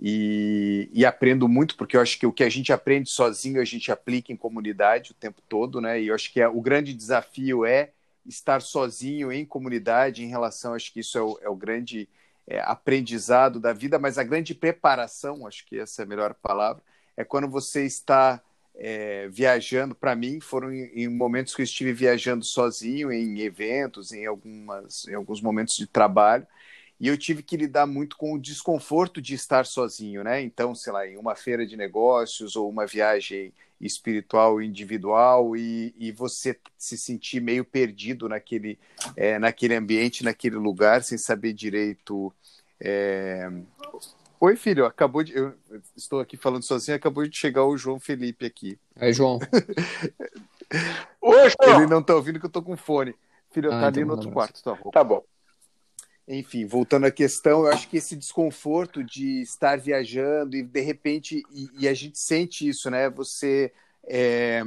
e, 0.00 0.88
e, 0.92 1.04
aprendo 1.04 1.48
muito, 1.48 1.76
porque 1.76 1.96
eu 1.96 2.00
acho 2.00 2.18
que 2.18 2.26
o 2.26 2.32
que 2.32 2.44
a 2.44 2.48
gente 2.48 2.72
aprende 2.72 3.10
sozinho, 3.10 3.60
a 3.60 3.64
gente 3.64 3.90
aplica 3.90 4.32
em 4.32 4.36
comunidade 4.36 5.10
o 5.10 5.14
tempo 5.14 5.42
todo. 5.48 5.80
Né? 5.80 6.00
E 6.00 6.06
eu 6.06 6.14
acho 6.14 6.32
que 6.32 6.40
é, 6.40 6.48
o 6.48 6.62
grande 6.62 6.94
desafio 6.94 7.66
é 7.66 7.90
estar 8.24 8.62
sozinho 8.62 9.30
em 9.32 9.44
comunidade 9.44 10.24
em 10.24 10.28
relação, 10.28 10.72
acho 10.72 10.90
que 10.92 11.00
isso 11.00 11.18
é 11.18 11.22
o, 11.22 11.38
é 11.42 11.48
o 11.48 11.56
grande 11.56 12.08
é, 12.46 12.60
aprendizado 12.60 13.58
da 13.58 13.72
vida, 13.72 13.98
mas 13.98 14.18
a 14.18 14.24
grande 14.24 14.54
preparação, 14.54 15.46
acho 15.46 15.64
que 15.66 15.78
essa 15.78 16.02
é 16.02 16.04
a 16.04 16.08
melhor 16.08 16.34
palavra, 16.34 16.82
é 17.16 17.24
quando 17.24 17.48
você 17.48 17.84
está 17.84 18.40
é, 18.74 19.28
viajando. 19.28 19.94
Para 19.94 20.14
mim, 20.14 20.40
foram 20.40 20.72
em, 20.72 20.84
em, 20.94 21.08
momentos 21.08 21.54
que 21.54 21.62
eu 21.62 21.64
estive 21.64 21.92
viajando 21.92 22.44
sozinho, 22.44 23.12
em 23.12 23.40
eventos, 23.40 24.12
em, 24.12 24.26
algumas, 24.26 25.06
em 25.06 25.14
alguns 25.14 25.40
momentos 25.40 25.74
de 25.76 25.86
trabalho, 25.86 26.46
e 27.04 27.08
eu 27.08 27.18
tive 27.18 27.42
que 27.42 27.54
lidar 27.54 27.86
muito 27.86 28.16
com 28.16 28.32
o 28.32 28.40
desconforto 28.40 29.20
de 29.20 29.34
estar 29.34 29.66
sozinho, 29.66 30.24
né? 30.24 30.40
Então, 30.40 30.74
sei 30.74 30.90
lá, 30.90 31.06
em 31.06 31.18
uma 31.18 31.36
feira 31.36 31.66
de 31.66 31.76
negócios 31.76 32.56
ou 32.56 32.66
uma 32.66 32.86
viagem 32.86 33.52
espiritual 33.78 34.62
individual 34.62 35.54
e, 35.54 35.94
e 35.98 36.10
você 36.10 36.58
se 36.78 36.96
sentir 36.96 37.42
meio 37.42 37.62
perdido 37.62 38.26
naquele, 38.26 38.78
é, 39.14 39.38
naquele 39.38 39.74
ambiente, 39.74 40.24
naquele 40.24 40.56
lugar, 40.56 41.02
sem 41.02 41.18
saber 41.18 41.52
direito 41.52 42.32
é, 42.80 43.50
Oi, 44.40 44.56
filho, 44.56 44.86
acabou 44.86 45.22
de. 45.22 45.36
Eu 45.36 45.52
estou 45.94 46.20
aqui 46.20 46.38
falando 46.38 46.62
sozinho, 46.62 46.96
acabou 46.96 47.26
de 47.26 47.36
chegar 47.36 47.66
o 47.66 47.76
João 47.76 48.00
Felipe 48.00 48.46
aqui. 48.46 48.78
Aí, 48.96 49.12
João. 49.12 49.38
Oi, 51.20 51.50
João. 51.50 51.80
Ele 51.82 51.86
não 51.86 52.00
está 52.00 52.14
ouvindo 52.14 52.40
que 52.40 52.46
eu 52.46 52.48
estou 52.48 52.62
com 52.62 52.78
fone. 52.78 53.14
Filho, 53.50 53.70
ah, 53.70 53.80
tá 53.80 53.86
ali 53.88 54.00
então, 54.00 54.06
no 54.06 54.12
outro 54.12 54.30
quarto, 54.30 54.62
tá 54.62 54.74
bom. 54.74 54.90
Tá 54.90 55.04
bom. 55.04 55.22
Enfim, 56.26 56.66
voltando 56.66 57.04
à 57.04 57.10
questão, 57.10 57.64
eu 57.64 57.72
acho 57.72 57.88
que 57.88 57.98
esse 57.98 58.16
desconforto 58.16 59.04
de 59.04 59.42
estar 59.42 59.78
viajando 59.78 60.56
e 60.56 60.62
de 60.62 60.80
repente, 60.80 61.42
e, 61.52 61.68
e 61.80 61.88
a 61.88 61.92
gente 61.92 62.18
sente 62.18 62.66
isso, 62.66 62.90
né? 62.90 63.10
Você 63.10 63.72
é, 64.06 64.62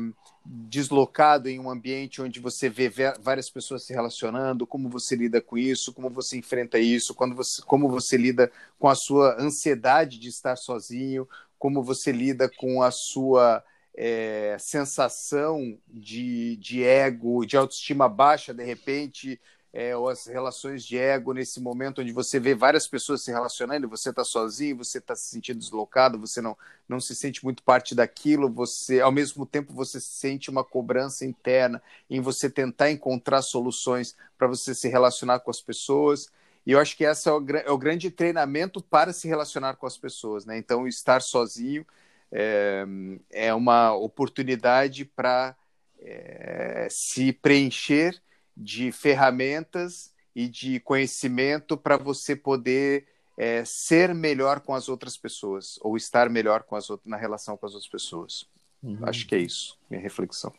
deslocado 0.46 1.50
em 1.50 1.60
um 1.60 1.70
ambiente 1.70 2.22
onde 2.22 2.40
você 2.40 2.70
vê 2.70 2.92
várias 3.20 3.50
pessoas 3.50 3.84
se 3.84 3.94
relacionando, 3.94 4.68
como 4.68 4.88
você 4.88 5.16
lida 5.16 5.42
com 5.42 5.58
isso, 5.58 5.94
como 5.94 6.10
você 6.10 6.38
enfrenta 6.38 6.78
isso, 6.78 7.16
quando 7.16 7.36
você, 7.36 7.62
como 7.64 7.90
você 7.90 8.18
lida 8.18 8.52
com 8.80 8.88
a 8.88 8.96
sua 8.96 9.36
ansiedade 9.42 10.20
de 10.20 10.30
estar 10.30 10.56
sozinho, 10.56 11.28
como 11.58 11.84
você 11.84 12.12
lida 12.12 12.50
com 12.50 12.82
a 12.82 12.92
sua 12.92 13.64
é, 13.96 14.56
sensação 14.60 15.78
de, 15.88 16.56
de 16.58 16.84
ego, 16.84 17.46
de 17.46 17.58
autoestima 17.58 18.08
baixa, 18.08 18.54
de 18.54 18.64
repente, 18.64 19.42
é, 19.78 19.96
ou 19.96 20.10
as 20.10 20.26
relações 20.26 20.84
de 20.84 20.98
ego 20.98 21.34
nesse 21.34 21.62
momento 21.62 22.02
onde 22.02 22.12
você 22.12 22.40
vê 22.40 22.56
várias 22.56 22.88
pessoas 22.88 23.22
se 23.22 23.30
relacionando 23.30 23.88
você 23.88 24.10
está 24.10 24.24
sozinho, 24.24 24.76
você 24.78 24.98
está 24.98 25.16
se 25.16 25.30
sentindo 25.30 25.60
deslocado, 25.60 26.18
você 26.18 26.42
não, 26.42 26.58
não 26.90 27.00
se 27.00 27.14
sente 27.14 27.44
muito 27.44 27.62
parte 27.62 27.94
daquilo, 27.94 28.50
você 28.50 29.00
ao 29.00 29.12
mesmo 29.12 29.46
tempo 29.46 29.72
você 29.72 30.02
sente 30.02 30.50
uma 30.50 30.64
cobrança 30.64 31.28
interna 31.28 31.80
em 32.10 32.20
você 32.20 32.50
tentar 32.50 32.90
encontrar 32.90 33.44
soluções 33.44 34.16
para 34.36 34.48
você 34.48 34.74
se 34.74 34.88
relacionar 34.88 35.42
com 35.42 35.52
as 35.52 35.62
pessoas. 35.62 36.32
E 36.66 36.72
eu 36.72 36.80
acho 36.80 36.98
que 36.98 37.04
esse 37.04 37.30
é 37.30 37.32
o, 37.32 37.46
é 37.58 37.70
o 37.70 37.78
grande 37.78 38.10
treinamento 38.10 38.82
para 38.82 39.14
se 39.14 39.28
relacionar 39.28 39.76
com 39.76 39.86
as 39.86 39.96
pessoas. 39.96 40.44
Né? 40.44 40.58
Então, 40.58 40.88
estar 40.88 41.22
sozinho 41.22 41.86
é, 42.32 42.84
é 43.30 43.54
uma 43.54 43.94
oportunidade 43.94 45.06
para 45.06 45.56
é, 46.00 46.88
se 46.90 47.32
preencher 47.32 48.20
de 48.58 48.92
ferramentas 48.92 50.12
e 50.36 50.48
de 50.48 50.80
conhecimento 50.80 51.78
para 51.78 51.96
você 51.96 52.36
poder 52.36 53.08
é, 53.38 53.64
ser 53.64 54.16
melhor 54.16 54.60
com 54.62 54.74
as 54.74 54.90
outras 54.90 55.16
pessoas 55.16 55.80
ou 55.82 55.96
estar 55.96 56.28
melhor 56.30 56.64
com 56.64 56.76
as 56.76 56.90
outras, 56.90 57.08
na 57.08 57.18
relação 57.18 57.56
com 57.56 57.66
as 57.68 57.74
outras 57.74 57.90
pessoas. 57.90 58.46
Uhum. 58.82 59.00
Acho 59.04 59.28
que 59.28 59.36
é 59.36 59.38
isso, 59.38 59.78
minha 59.90 60.02
reflexão. 60.02 60.52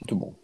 Muito 0.00 0.16
bom. 0.16 0.34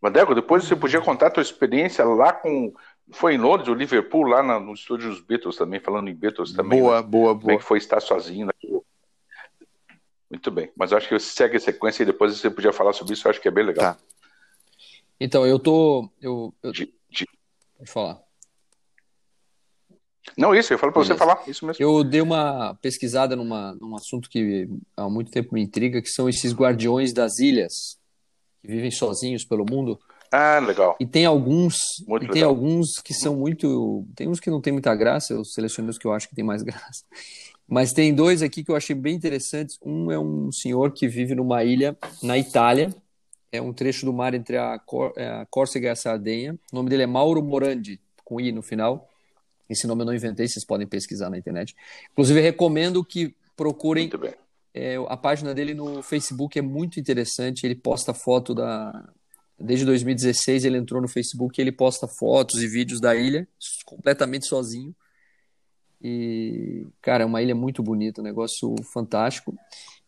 Madeco, 0.00 0.34
depois 0.34 0.64
você 0.64 0.76
podia 0.76 1.00
contar 1.00 1.26
a 1.26 1.30
tua 1.30 1.42
experiência 1.42 2.04
lá 2.04 2.32
com. 2.32 2.72
Foi 3.10 3.34
em 3.34 3.38
Londres, 3.38 3.68
o 3.68 3.74
Liverpool, 3.74 4.24
lá 4.24 4.42
na, 4.42 4.60
no 4.60 4.74
estúdio 4.74 5.08
dos 5.10 5.20
Beatles 5.20 5.56
também, 5.56 5.80
falando 5.80 6.08
em 6.08 6.14
Beatles 6.14 6.52
também. 6.52 6.80
Boa, 6.80 7.02
né? 7.02 7.08
boa, 7.08 7.34
boa. 7.34 7.40
Como 7.40 7.52
é 7.52 7.56
que 7.56 7.64
foi 7.64 7.78
estar 7.78 8.00
sozinho 8.00 8.46
naquilo. 8.46 8.84
Muito 10.30 10.50
bem. 10.50 10.70
Mas 10.76 10.92
eu 10.92 10.98
acho 10.98 11.08
que 11.08 11.18
você 11.18 11.30
segue 11.30 11.56
a 11.56 11.60
sequência 11.60 12.02
e 12.02 12.06
depois 12.06 12.36
você 12.36 12.50
podia 12.50 12.72
falar 12.72 12.92
sobre 12.92 13.14
isso, 13.14 13.26
eu 13.26 13.30
acho 13.30 13.40
que 13.40 13.48
é 13.48 13.50
bem 13.50 13.64
legal. 13.64 13.94
Tá. 13.94 14.00
Então, 15.20 15.46
eu 15.46 15.58
tô. 15.58 16.08
Eu, 16.20 16.54
eu... 16.62 16.72
De, 16.72 16.92
de... 17.10 17.26
Pode 17.76 17.90
falar. 17.90 18.20
Não, 20.36 20.54
isso, 20.54 20.72
eu 20.72 20.78
falo 20.78 20.92
para 20.92 21.04
você 21.04 21.16
falar, 21.16 21.42
isso 21.46 21.64
mesmo. 21.64 21.82
Eu 21.82 22.04
dei 22.04 22.20
uma 22.20 22.74
pesquisada 22.82 23.34
numa, 23.34 23.74
num 23.80 23.94
assunto 23.96 24.28
que 24.28 24.68
há 24.96 25.08
muito 25.08 25.30
tempo 25.30 25.54
me 25.54 25.62
intriga, 25.62 26.02
que 26.02 26.10
são 26.10 26.28
esses 26.28 26.52
guardiões 26.52 27.12
das 27.12 27.38
ilhas, 27.38 27.98
que 28.60 28.68
vivem 28.68 28.90
sozinhos 28.90 29.44
pelo 29.44 29.64
mundo. 29.68 29.98
Ah, 30.30 30.58
legal. 30.58 30.96
E 31.00 31.06
tem 31.06 31.24
alguns, 31.24 31.76
muito 32.06 32.26
e 32.26 32.28
tem 32.28 32.42
alguns 32.42 33.00
que 33.02 33.14
são 33.14 33.36
muito, 33.36 34.06
tem 34.14 34.28
uns 34.28 34.40
que 34.40 34.50
não 34.50 34.60
tem 34.60 34.72
muita 34.72 34.94
graça, 34.94 35.32
eu 35.32 35.44
selecionei 35.44 35.90
os 35.90 35.98
que 35.98 36.06
eu 36.06 36.12
acho 36.12 36.28
que 36.28 36.34
tem 36.34 36.44
mais 36.44 36.62
graça. 36.64 37.04
Mas 37.66 37.92
tem 37.92 38.14
dois 38.14 38.42
aqui 38.42 38.64
que 38.64 38.70
eu 38.70 38.76
achei 38.76 38.96
bem 38.96 39.14
interessantes. 39.14 39.78
Um 39.84 40.10
é 40.10 40.18
um 40.18 40.50
senhor 40.50 40.90
que 40.92 41.06
vive 41.06 41.34
numa 41.34 41.62
ilha 41.64 41.96
na 42.22 42.38
Itália, 42.38 42.94
é 43.50 43.60
um 43.60 43.72
trecho 43.72 44.04
do 44.04 44.12
mar 44.12 44.34
entre 44.34 44.56
a, 44.56 44.78
Cor 44.78 45.12
é, 45.16 45.28
a 45.28 45.46
Córcega 45.46 45.88
e 45.88 45.90
a 45.90 45.96
Sardenha. 45.96 46.58
O 46.72 46.76
nome 46.76 46.90
dele 46.90 47.04
é 47.04 47.06
Mauro 47.06 47.42
Morandi, 47.42 48.00
com 48.24 48.40
I 48.40 48.52
no 48.52 48.62
final. 48.62 49.08
Esse 49.68 49.86
nome 49.86 50.02
eu 50.02 50.06
não 50.06 50.14
inventei, 50.14 50.48
vocês 50.48 50.64
podem 50.64 50.86
pesquisar 50.86 51.28
na 51.28 51.38
internet. 51.38 51.74
Inclusive, 52.12 52.40
recomendo 52.40 53.04
que 53.04 53.34
procurem 53.56 54.10
é, 54.72 54.96
a 55.08 55.16
página 55.16 55.54
dele 55.54 55.74
no 55.74 56.02
Facebook, 56.02 56.58
é 56.58 56.62
muito 56.62 57.00
interessante. 57.00 57.64
Ele 57.64 57.74
posta 57.74 58.14
foto 58.14 58.54
da. 58.54 59.08
Desde 59.60 59.84
2016 59.84 60.64
ele 60.64 60.78
entrou 60.78 61.02
no 61.02 61.08
Facebook 61.08 61.60
e 61.60 61.62
ele 61.62 61.72
posta 61.72 62.06
fotos 62.06 62.62
e 62.62 62.68
vídeos 62.68 63.00
da 63.00 63.16
ilha, 63.16 63.46
completamente 63.84 64.46
sozinho. 64.46 64.94
E, 66.00 66.86
cara, 67.02 67.24
é 67.24 67.26
uma 67.26 67.42
ilha 67.42 67.56
muito 67.56 67.82
bonita, 67.82 68.20
um 68.20 68.24
negócio 68.24 68.72
fantástico. 68.92 69.52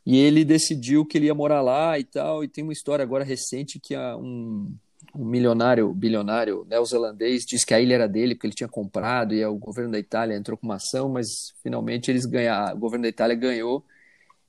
E 0.05 0.19
ele 0.19 0.45
decidiu 0.45 1.05
que 1.05 1.19
ele 1.19 1.27
ia 1.27 1.35
morar 1.35 1.61
lá 1.61 1.99
e 1.99 2.05
tal. 2.05 2.43
E 2.43 2.49
tem 2.49 2.65
uma 2.65 2.73
história 2.73 3.03
agora 3.03 3.25
recente 3.25 3.79
que 3.79 3.97
um, 3.97 4.73
um 5.15 5.25
milionário, 5.25 5.93
bilionário 5.93 6.67
neozelandês 6.69 7.45
disse 7.45 7.67
que 7.67 7.75
a 7.75 7.81
ilha 7.81 7.95
era 7.95 8.09
dele 8.09 8.35
porque 8.35 8.47
ele 8.47 8.55
tinha 8.55 8.69
comprado 8.69 9.35
e 9.35 9.45
o 9.45 9.57
governo 9.57 9.93
da 9.93 9.99
Itália 9.99 10.37
entrou 10.37 10.57
com 10.57 10.67
uma 10.67 10.77
ação, 10.77 11.09
mas 11.09 11.53
finalmente 11.63 12.11
eles 12.11 12.25
ganharam, 12.25 12.77
o 12.77 12.79
governo 12.79 13.03
da 13.03 13.09
Itália 13.09 13.37
ganhou 13.37 13.85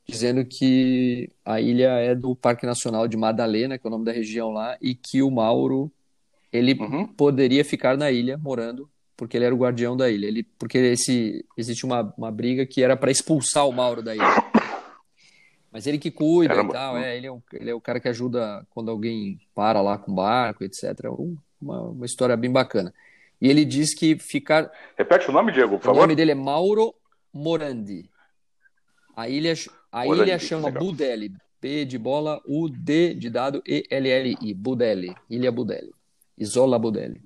dizendo 0.07 0.43
que 0.43 1.29
a 1.45 1.61
ilha 1.61 1.89
é 1.99 2.15
do 2.15 2.35
Parque 2.35 2.65
Nacional 2.65 3.07
de 3.07 3.15
Madalena, 3.15 3.77
que 3.77 3.85
é 3.85 3.89
o 3.89 3.91
nome 3.91 4.03
da 4.03 4.11
região 4.11 4.49
lá, 4.49 4.77
e 4.81 4.93
que 4.93 5.21
o 5.21 5.31
Mauro 5.31 5.91
ele 6.51 6.73
uhum. 6.73 7.07
poderia 7.07 7.63
ficar 7.63 7.97
na 7.97 8.11
ilha 8.11 8.37
morando 8.37 8.89
porque 9.15 9.37
ele 9.37 9.45
era 9.45 9.53
o 9.53 9.57
guardião 9.57 9.95
da 9.95 10.09
ilha. 10.09 10.25
Ele, 10.25 10.41
porque 10.57 10.79
esse 10.79 11.45
existe 11.55 11.85
uma, 11.85 12.11
uma 12.17 12.31
briga 12.31 12.65
que 12.65 12.81
era 12.81 12.97
para 12.97 13.11
expulsar 13.11 13.67
o 13.67 13.71
Mauro 13.71 14.01
da 14.01 14.15
ilha. 14.15 14.50
Mas 15.71 15.87
ele 15.87 15.97
que 15.97 16.11
cuida 16.11 16.53
Caramba. 16.53 16.73
e 16.73 16.77
tal, 16.77 16.97
é, 16.97 17.17
ele 17.17 17.27
é, 17.27 17.31
um, 17.31 17.41
ele 17.53 17.69
é 17.69 17.73
o 17.73 17.79
cara 17.79 17.99
que 17.99 18.09
ajuda 18.09 18.67
quando 18.71 18.91
alguém 18.91 19.39
para 19.55 19.81
lá 19.81 19.97
com 19.97 20.13
barco, 20.13 20.65
etc. 20.65 21.05
Uma, 21.61 21.81
uma 21.81 22.05
história 22.05 22.35
bem 22.35 22.51
bacana. 22.51 22.93
E 23.39 23.49
ele 23.49 23.63
diz 23.63 23.93
que 23.93 24.19
ficar. 24.19 24.69
Repete 24.97 25.29
o 25.29 25.31
nome, 25.31 25.51
Diego, 25.53 25.77
por 25.77 25.85
favor. 25.85 25.97
O 25.97 26.01
nome 26.01 26.15
dele 26.15 26.31
é 26.31 26.35
Mauro 26.35 26.93
Morandi. 27.33 28.09
A 29.15 29.29
ilha, 29.29 29.53
a 29.91 30.03
Morandi, 30.03 30.29
ilha 30.29 30.39
chama 30.39 30.67
legal. 30.67 30.83
Budelli. 30.83 31.31
B 31.61 31.85
de 31.85 31.97
bola, 31.97 32.41
U, 32.45 32.67
D 32.67 33.13
de 33.13 33.29
dado, 33.29 33.61
E, 33.65 33.83
L, 33.89 34.09
L, 34.09 34.37
I. 34.41 34.53
Budelli. 34.53 35.15
Ilha 35.29 35.51
Budelli. 35.51 35.93
Isola 36.37 36.77
Budelli. 36.77 37.21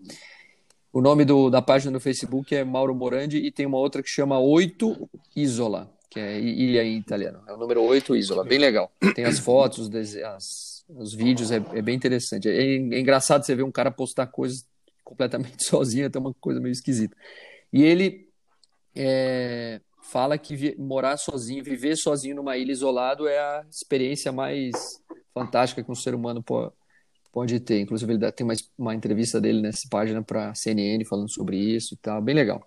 O 0.94 1.02
nome 1.02 1.26
do, 1.26 1.50
da 1.50 1.62
página 1.62 1.92
no 1.92 2.00
Facebook 2.00 2.54
é 2.56 2.64
Mauro 2.64 2.94
Morandi 2.94 3.38
e 3.38 3.52
tem 3.52 3.66
uma 3.66 3.78
outra 3.78 4.04
que 4.04 4.10
chama 4.10 4.40
Oito 4.40 5.10
Isola 5.36 5.95
que 6.16 6.20
é 6.22 6.40
ilha 6.40 6.82
em 6.82 6.98
italiano. 6.98 7.42
É 7.46 7.52
o 7.52 7.58
número 7.58 7.84
8, 7.84 8.16
Isola. 8.16 8.46
Bem 8.46 8.58
legal. 8.58 8.90
Tem 9.14 9.26
as 9.26 9.38
fotos, 9.38 9.94
as, 9.94 10.86
os 10.88 11.14
vídeos, 11.14 11.52
é, 11.52 11.58
é 11.74 11.82
bem 11.82 11.94
interessante. 11.94 12.48
É, 12.48 12.56
é, 12.56 12.76
engraçado 12.78 13.46
você 13.46 13.54
ver 13.54 13.64
um 13.64 13.72
cara 13.72 13.92
postar 13.92 14.28
coisas 14.28 14.66
completamente 15.04 15.62
sozinho, 15.68 16.08
até 16.08 16.18
uma 16.18 16.34
coisa 16.36 16.62
meio 16.62 16.72
esquisita. 16.72 17.18
E 17.74 17.84
ele 17.84 18.30
é, 18.96 19.82
fala 20.04 20.38
que 20.38 20.56
vi, 20.56 20.74
morar 20.78 21.18
sozinho, 21.18 21.62
viver 21.62 21.98
sozinho 21.98 22.38
numa 22.38 22.56
ilha 22.56 22.72
isolado 22.72 23.28
é 23.28 23.38
a 23.38 23.66
experiência 23.70 24.32
mais 24.32 24.72
fantástica 25.34 25.84
que 25.84 25.92
um 25.92 25.96
ser 25.96 26.16
humano 26.16 26.42
pode, 26.42 26.72
pode 27.30 27.60
ter. 27.60 27.82
Inclusive, 27.82 28.14
ele 28.14 28.32
tem 28.32 28.48
uma, 28.48 28.56
uma 28.78 28.96
entrevista 28.96 29.42
dele 29.42 29.60
nessa 29.60 29.86
página 29.92 30.24
para 30.24 30.56
CNN 30.56 31.04
falando 31.04 31.30
sobre 31.30 31.58
isso 31.58 31.94
e 31.94 31.98
tal. 31.98 32.22
Bem 32.22 32.36
legal. 32.36 32.66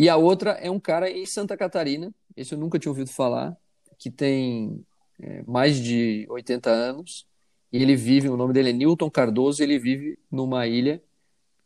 E 0.00 0.08
a 0.08 0.16
outra 0.16 0.52
é 0.52 0.70
um 0.70 0.80
cara 0.80 1.10
em 1.10 1.26
Santa 1.26 1.56
Catarina 1.56 2.10
esse 2.40 2.54
eu 2.54 2.58
nunca 2.58 2.78
tinha 2.78 2.90
ouvido 2.90 3.10
falar, 3.10 3.54
que 3.98 4.10
tem 4.10 4.82
é, 5.20 5.42
mais 5.46 5.78
de 5.78 6.26
80 6.30 6.70
anos, 6.70 7.26
e 7.70 7.82
ele 7.82 7.94
vive, 7.94 8.28
o 8.30 8.36
nome 8.36 8.54
dele 8.54 8.70
é 8.70 8.72
Newton 8.72 9.10
Cardoso, 9.10 9.62
ele 9.62 9.78
vive 9.78 10.18
numa 10.30 10.66
ilha, 10.66 11.02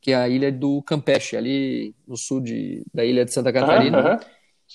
que 0.00 0.10
é 0.10 0.16
a 0.16 0.28
ilha 0.28 0.50
do 0.50 0.82
Campeche, 0.82 1.36
ali 1.36 1.94
no 2.06 2.16
sul 2.16 2.40
de, 2.40 2.84
da 2.92 3.04
ilha 3.04 3.24
de 3.24 3.32
Santa 3.32 3.52
Catarina. 3.52 4.20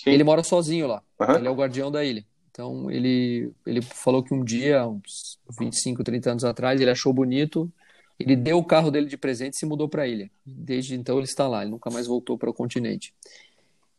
ele 0.05 0.23
mora 0.23 0.41
sozinho 0.41 0.87
lá, 0.87 1.03
ele 1.37 1.47
é 1.47 1.51
o 1.51 1.55
guardião 1.55 1.91
da 1.91 2.03
ilha. 2.03 2.25
Então 2.49 2.89
ele, 2.89 3.51
ele 3.65 3.81
falou 3.81 4.23
que 4.23 4.33
um 4.33 4.43
dia, 4.43 4.87
uns 4.87 5.37
25, 5.59 6.03
30 6.03 6.31
anos 6.31 6.43
atrás, 6.45 6.79
ele 6.79 6.89
achou 6.89 7.13
bonito, 7.13 7.71
ele 8.17 8.35
deu 8.35 8.57
o 8.57 8.63
carro 8.63 8.89
dele 8.89 9.07
de 9.07 9.17
presente 9.17 9.53
e 9.53 9.57
se 9.57 9.65
mudou 9.65 9.87
para 9.87 10.03
a 10.03 10.07
ilha. 10.07 10.31
Desde 10.45 10.95
então 10.95 11.17
ele 11.17 11.25
está 11.25 11.47
lá, 11.47 11.61
ele 11.61 11.71
nunca 11.71 11.89
mais 11.89 12.07
voltou 12.07 12.37
para 12.37 12.49
o 12.49 12.53
continente. 12.53 13.13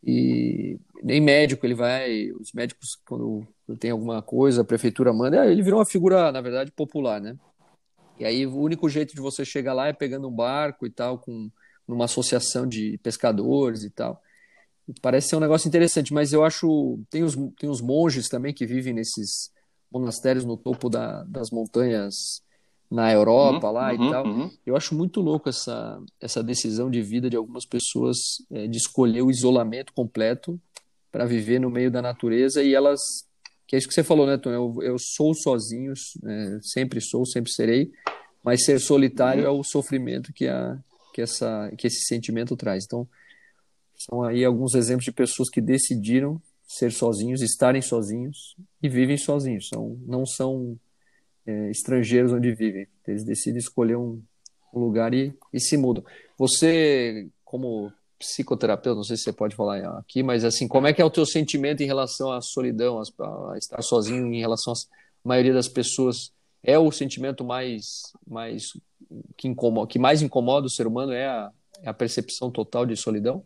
E 0.03 0.79
nem 1.03 1.21
médico 1.21 1.65
ele 1.65 1.75
vai, 1.75 2.31
os 2.31 2.51
médicos 2.53 2.97
quando 3.05 3.47
tem 3.79 3.91
alguma 3.91 4.21
coisa, 4.21 4.61
a 4.61 4.65
prefeitura 4.65 5.13
manda, 5.13 5.45
ele 5.45 5.61
virou 5.61 5.79
uma 5.79 5.85
figura, 5.85 6.31
na 6.31 6.41
verdade, 6.41 6.71
popular, 6.71 7.21
né? 7.21 7.37
E 8.19 8.25
aí 8.25 8.45
o 8.45 8.57
único 8.57 8.89
jeito 8.89 9.15
de 9.15 9.21
você 9.21 9.45
chegar 9.45 9.73
lá 9.73 9.87
é 9.87 9.93
pegando 9.93 10.27
um 10.27 10.31
barco 10.31 10.85
e 10.85 10.89
tal, 10.89 11.19
com 11.19 11.49
numa 11.87 12.05
associação 12.05 12.67
de 12.67 12.97
pescadores 13.03 13.83
e 13.83 13.89
tal. 13.89 14.21
Parece 15.01 15.29
ser 15.29 15.35
um 15.35 15.39
negócio 15.39 15.67
interessante, 15.67 16.13
mas 16.13 16.33
eu 16.33 16.43
acho 16.43 16.99
tem 17.09 17.23
os, 17.23 17.35
tem 17.59 17.69
os 17.69 17.81
monges 17.81 18.29
também 18.29 18.53
que 18.53 18.65
vivem 18.65 18.93
nesses 18.93 19.51
monastérios 19.91 20.45
no 20.45 20.57
topo 20.57 20.89
da, 20.89 21.23
das 21.23 21.51
montanhas 21.51 22.41
na 22.91 23.09
Europa 23.09 23.67
uhum, 23.67 23.73
lá 23.73 23.93
uhum, 23.93 24.07
e 24.07 24.11
tal. 24.11 24.25
Uhum. 24.25 24.51
Eu 24.65 24.75
acho 24.75 24.93
muito 24.93 25.21
louco 25.21 25.47
essa, 25.47 25.97
essa 26.19 26.43
decisão 26.43 26.91
de 26.91 27.01
vida 27.01 27.29
de 27.29 27.37
algumas 27.37 27.65
pessoas 27.65 28.17
é, 28.51 28.67
de 28.67 28.77
escolher 28.77 29.21
o 29.21 29.31
isolamento 29.31 29.93
completo 29.93 30.59
para 31.09 31.25
viver 31.25 31.59
no 31.59 31.69
meio 31.69 31.89
da 31.89 32.01
natureza 32.01 32.61
e 32.61 32.75
elas 32.75 32.99
que 33.65 33.77
é 33.77 33.79
isso 33.79 33.87
que 33.87 33.93
você 33.93 34.03
falou, 34.03 34.27
né, 34.27 34.37
Tom? 34.37 34.49
Eu, 34.49 34.77
eu 34.81 34.97
sou 34.99 35.33
sozinho, 35.33 35.93
é, 36.25 36.59
sempre 36.61 36.99
sou, 36.99 37.25
sempre 37.25 37.49
serei, 37.49 37.89
mas 38.43 38.65
ser 38.65 38.81
solitário 38.81 39.43
uhum. 39.43 39.47
é 39.47 39.59
o 39.59 39.63
sofrimento 39.63 40.33
que, 40.33 40.45
a, 40.45 40.77
que, 41.13 41.21
essa, 41.21 41.71
que 41.77 41.87
esse 41.87 42.01
sentimento 42.01 42.57
traz. 42.57 42.83
Então, 42.83 43.07
são 43.95 44.23
aí 44.23 44.43
alguns 44.43 44.75
exemplos 44.75 45.05
de 45.05 45.13
pessoas 45.13 45.49
que 45.49 45.61
decidiram 45.61 46.41
ser 46.67 46.91
sozinhos, 46.91 47.41
estarem 47.41 47.81
sozinhos 47.81 48.57
e 48.83 48.89
vivem 48.89 49.17
sozinhos. 49.17 49.69
São, 49.69 49.97
não 50.05 50.25
são 50.25 50.77
é, 51.45 51.69
estrangeiros 51.69 52.31
onde 52.31 52.53
vivem. 52.53 52.87
Eles 53.07 53.23
decidem 53.23 53.59
escolher 53.59 53.95
um, 53.95 54.21
um 54.73 54.79
lugar 54.79 55.13
e, 55.13 55.33
e, 55.53 55.59
se 55.59 55.77
mudam. 55.77 56.03
Você, 56.37 57.29
como 57.43 57.91
psicoterapeuta, 58.19 58.97
não 58.97 59.03
sei 59.03 59.17
se 59.17 59.23
você 59.23 59.33
pode 59.33 59.55
falar 59.55 59.97
aqui, 59.97 60.21
mas 60.21 60.45
assim, 60.45 60.67
como 60.67 60.87
é 60.87 60.93
que 60.93 61.01
é 61.01 61.05
o 61.05 61.09
teu 61.09 61.25
sentimento 61.25 61.81
em 61.81 61.87
relação 61.87 62.31
à 62.31 62.39
solidão, 62.41 62.99
a, 62.99 63.57
estar 63.57 63.81
sozinho 63.81 64.31
em 64.33 64.39
relação 64.39 64.73
à 64.73 64.75
maioria 65.23 65.53
das 65.53 65.67
pessoas? 65.67 66.31
É 66.63 66.77
o 66.77 66.91
sentimento 66.91 67.43
mais, 67.43 68.13
mais 68.27 68.73
que, 69.35 69.47
incomoda, 69.47 69.87
que 69.87 69.97
mais 69.97 70.21
incomoda 70.21 70.67
o 70.67 70.69
ser 70.69 70.85
humano? 70.85 71.11
É 71.11 71.25
a, 71.25 71.51
é 71.81 71.89
a 71.89 71.93
percepção 71.93 72.51
total 72.51 72.85
de 72.85 72.95
solidão? 72.95 73.43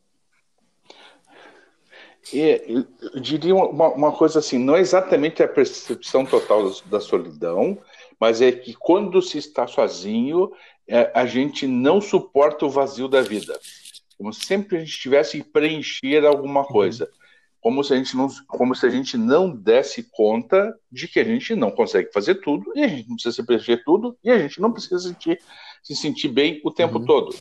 Eu 2.34 2.86
diria 3.20 3.56
uma, 3.56 3.90
uma, 3.90 4.12
coisa 4.12 4.40
assim, 4.40 4.58
não 4.58 4.76
é 4.76 4.80
exatamente 4.80 5.44
a 5.44 5.48
percepção 5.48 6.26
total 6.26 6.72
da, 6.86 7.00
solidão, 7.00 7.78
mas 8.20 8.42
é 8.42 8.52
que 8.52 8.74
quando 8.74 9.22
se 9.22 9.38
está 9.38 9.68
sozinho, 9.68 10.52
é, 10.88 11.12
a 11.14 11.26
gente 11.26 11.68
não 11.68 12.02
suporta 12.02 12.66
o 12.66 12.70
vazio 12.70 13.08
da 13.08 13.22
vida. 13.22 13.60
Como 14.18 14.34
se 14.34 14.46
sempre 14.46 14.78
a 14.78 14.80
gente 14.80 14.98
tivesse 14.98 15.42
que 15.42 15.50
preencher 15.50 16.26
alguma 16.26 16.62
uhum. 16.62 16.68
coisa. 16.68 17.10
Como 17.62 17.84
se, 17.84 17.94
a 17.94 17.98
gente 17.98 18.16
não, 18.16 18.28
como 18.48 18.76
se 18.76 18.86
a 18.86 18.90
gente 18.90 19.18
não 19.18 19.50
desse 19.50 20.04
conta 20.12 20.74
de 20.92 21.08
que 21.08 21.20
a 21.20 21.24
gente 21.24 21.56
não 21.56 21.72
consegue 21.72 22.12
fazer 22.14 22.36
tudo, 22.36 22.72
e 22.76 22.84
a 22.84 22.88
gente 22.88 23.10
não 23.10 23.16
precisa 23.16 23.44
preencher 23.44 23.84
tudo, 23.84 24.18
e 24.24 24.30
a 24.30 24.38
gente 24.38 24.62
não 24.62 24.72
precisa 24.72 25.00
sentir, 25.00 25.40
se 25.82 25.96
sentir 25.96 26.30
bem 26.30 26.62
o 26.64 26.72
tempo 26.72 27.00
uhum. 27.00 27.06
todo. 27.06 27.36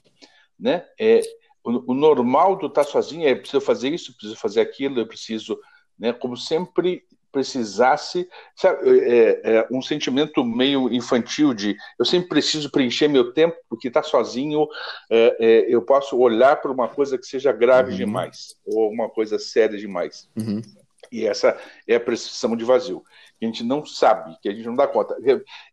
Né? 0.58 0.84
É, 0.98 1.20
o, 1.64 1.92
o 1.92 1.94
normal 1.94 2.56
do 2.56 2.66
estar 2.66 2.84
sozinho 2.84 3.26
é 3.26 3.34
preciso 3.34 3.60
fazer 3.60 3.88
isso, 3.88 4.12
preciso 4.12 4.36
fazer 4.36 4.60
aquilo, 4.60 5.00
eu 5.00 5.06
preciso, 5.06 5.58
né, 5.98 6.12
como 6.12 6.36
sempre 6.36 7.02
precisasse, 7.32 8.28
sabe, 8.54 8.88
é, 9.00 9.40
é, 9.42 9.68
um 9.68 9.82
sentimento 9.82 10.44
meio 10.44 10.92
infantil 10.94 11.52
de 11.52 11.76
eu 11.98 12.04
sempre 12.04 12.28
preciso 12.28 12.70
preencher 12.70 13.08
meu 13.08 13.32
tempo, 13.32 13.56
porque 13.68 13.88
estar 13.88 14.04
sozinho 14.04 14.68
é, 15.10 15.36
é, 15.40 15.74
eu 15.74 15.82
posso 15.82 16.16
olhar 16.16 16.62
para 16.62 16.70
uma 16.70 16.86
coisa 16.86 17.18
que 17.18 17.26
seja 17.26 17.50
grave 17.50 17.90
uhum. 17.90 17.96
demais, 17.96 18.54
ou 18.64 18.88
uma 18.88 19.10
coisa 19.10 19.36
séria 19.36 19.76
demais. 19.76 20.30
Uhum. 20.36 20.62
E 21.10 21.26
essa 21.26 21.58
é 21.88 21.96
a 21.96 22.00
percepção 22.00 22.56
de 22.56 22.64
vazio. 22.64 23.02
Que 23.38 23.44
a 23.44 23.48
gente 23.48 23.64
não 23.64 23.84
sabe, 23.84 24.36
que 24.40 24.48
a 24.48 24.54
gente 24.54 24.66
não 24.66 24.76
dá 24.76 24.86
conta. 24.86 25.16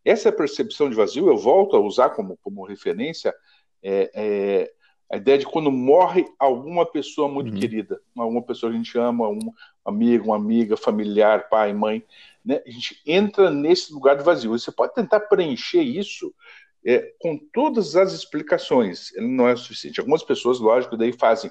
Essa 0.04 0.32
percepção 0.32 0.90
de 0.90 0.96
vazio, 0.96 1.28
eu 1.28 1.36
volto 1.36 1.76
a 1.76 1.80
usar 1.80 2.10
como, 2.10 2.36
como 2.42 2.66
referência, 2.66 3.32
é, 3.82 4.10
é 4.14 4.72
a 5.12 5.18
ideia 5.18 5.36
de 5.36 5.44
quando 5.44 5.70
morre 5.70 6.24
alguma 6.38 6.86
pessoa 6.86 7.28
muito 7.28 7.52
uhum. 7.52 7.60
querida, 7.60 8.00
alguma 8.16 8.40
pessoa 8.40 8.72
que 8.72 8.76
a 8.76 8.78
gente 8.82 8.98
ama, 8.98 9.28
um 9.28 9.52
amigo, 9.84 10.28
uma 10.28 10.36
amiga, 10.36 10.74
familiar, 10.74 11.50
pai, 11.50 11.74
mãe, 11.74 12.02
né? 12.42 12.62
a 12.66 12.70
gente 12.70 12.98
entra 13.06 13.50
nesse 13.50 13.92
lugar 13.92 14.16
de 14.16 14.24
vazio. 14.24 14.58
Você 14.58 14.72
pode 14.72 14.94
tentar 14.94 15.20
preencher 15.20 15.82
isso 15.82 16.34
é, 16.82 17.12
com 17.20 17.38
todas 17.52 17.94
as 17.94 18.14
explicações, 18.14 19.12
ele 19.14 19.28
não 19.28 19.46
é 19.46 19.54
suficiente. 19.54 20.00
Algumas 20.00 20.22
pessoas, 20.22 20.58
lógico, 20.58 20.96
daí 20.96 21.12
fazem, 21.12 21.50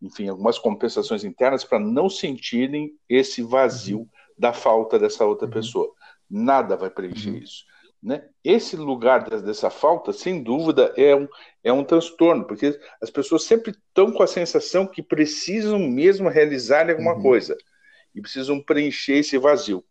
enfim, 0.00 0.28
algumas 0.28 0.56
compensações 0.56 1.24
internas 1.24 1.64
para 1.64 1.80
não 1.80 2.08
sentirem 2.08 2.92
esse 3.08 3.42
vazio 3.42 3.98
uhum. 3.98 4.08
da 4.38 4.52
falta 4.52 5.00
dessa 5.00 5.24
outra 5.24 5.46
uhum. 5.46 5.52
pessoa. 5.52 5.92
Nada 6.30 6.76
vai 6.76 6.88
preencher 6.88 7.30
uhum. 7.30 7.38
isso. 7.38 7.64
Né? 8.02 8.24
Esse 8.42 8.76
lugar 8.76 9.28
dessa 9.28 9.68
falta, 9.68 10.12
sem 10.12 10.42
dúvida, 10.42 10.92
é 10.96 11.14
um, 11.14 11.28
é 11.62 11.72
um 11.72 11.84
transtorno, 11.84 12.46
porque 12.46 12.78
as 13.00 13.10
pessoas 13.10 13.44
sempre 13.44 13.72
estão 13.72 14.10
com 14.10 14.22
a 14.22 14.26
sensação 14.26 14.86
que 14.86 15.02
precisam 15.02 15.78
mesmo 15.78 16.28
realizar 16.28 16.88
alguma 16.88 17.14
uhum. 17.14 17.22
coisa 17.22 17.56
e 18.14 18.20
precisam 18.22 18.60
preencher 18.60 19.18
esse 19.18 19.36
vazio. 19.36 19.84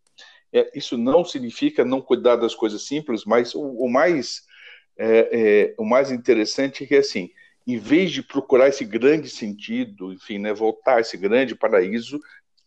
É, 0.51 0.71
isso 0.75 0.97
não 0.97 1.23
significa 1.23 1.85
não 1.85 2.01
cuidar 2.01 2.35
das 2.35 2.55
coisas 2.55 2.81
simples, 2.81 3.23
mas 3.25 3.53
o, 3.53 3.61
o 3.61 3.87
mais 3.87 4.41
é, 4.97 5.29
é, 5.31 5.75
o 5.77 5.85
mais 5.85 6.11
interessante 6.11 6.83
é 6.83 6.87
que 6.87 6.95
assim, 6.95 7.29
em 7.67 7.77
vez 7.77 8.11
de 8.11 8.23
procurar 8.23 8.67
esse 8.67 8.83
grande 8.83 9.29
sentido, 9.29 10.11
enfim, 10.11 10.39
né, 10.39 10.51
voltar 10.51 10.97
a 10.97 11.01
esse 11.01 11.15
grande 11.15 11.55
paraíso, 11.55 12.19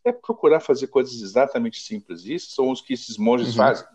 é 0.05 0.13
procurar 0.13 0.61
fazer 0.61 0.87
coisas 0.87 1.21
exatamente 1.21 1.81
simples. 1.81 2.25
Isso 2.25 2.53
são 2.55 2.71
os 2.71 2.81
que 2.81 2.95
esses 2.95 3.19
monges 3.19 3.49
uhum. 3.49 3.57
fazem 3.57 3.87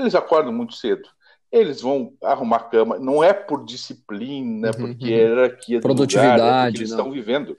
eles 0.00 0.14
acordam 0.14 0.52
muito 0.52 0.74
cedo. 0.74 1.08
Eles 1.50 1.80
vão 1.80 2.12
arrumar 2.22 2.70
cama, 2.70 2.98
não 2.98 3.24
é 3.24 3.32
por 3.32 3.64
disciplina, 3.64 4.68
uhum, 4.68 4.86
porque 4.86 5.04
uhum. 5.04 5.10
hierarquia 5.10 5.80
Produtividade, 5.80 6.40
lugar, 6.40 6.66
é 6.66 6.68
eles 6.68 6.90
não. 6.90 6.98
estão 6.98 7.12
vivendo. 7.12 7.56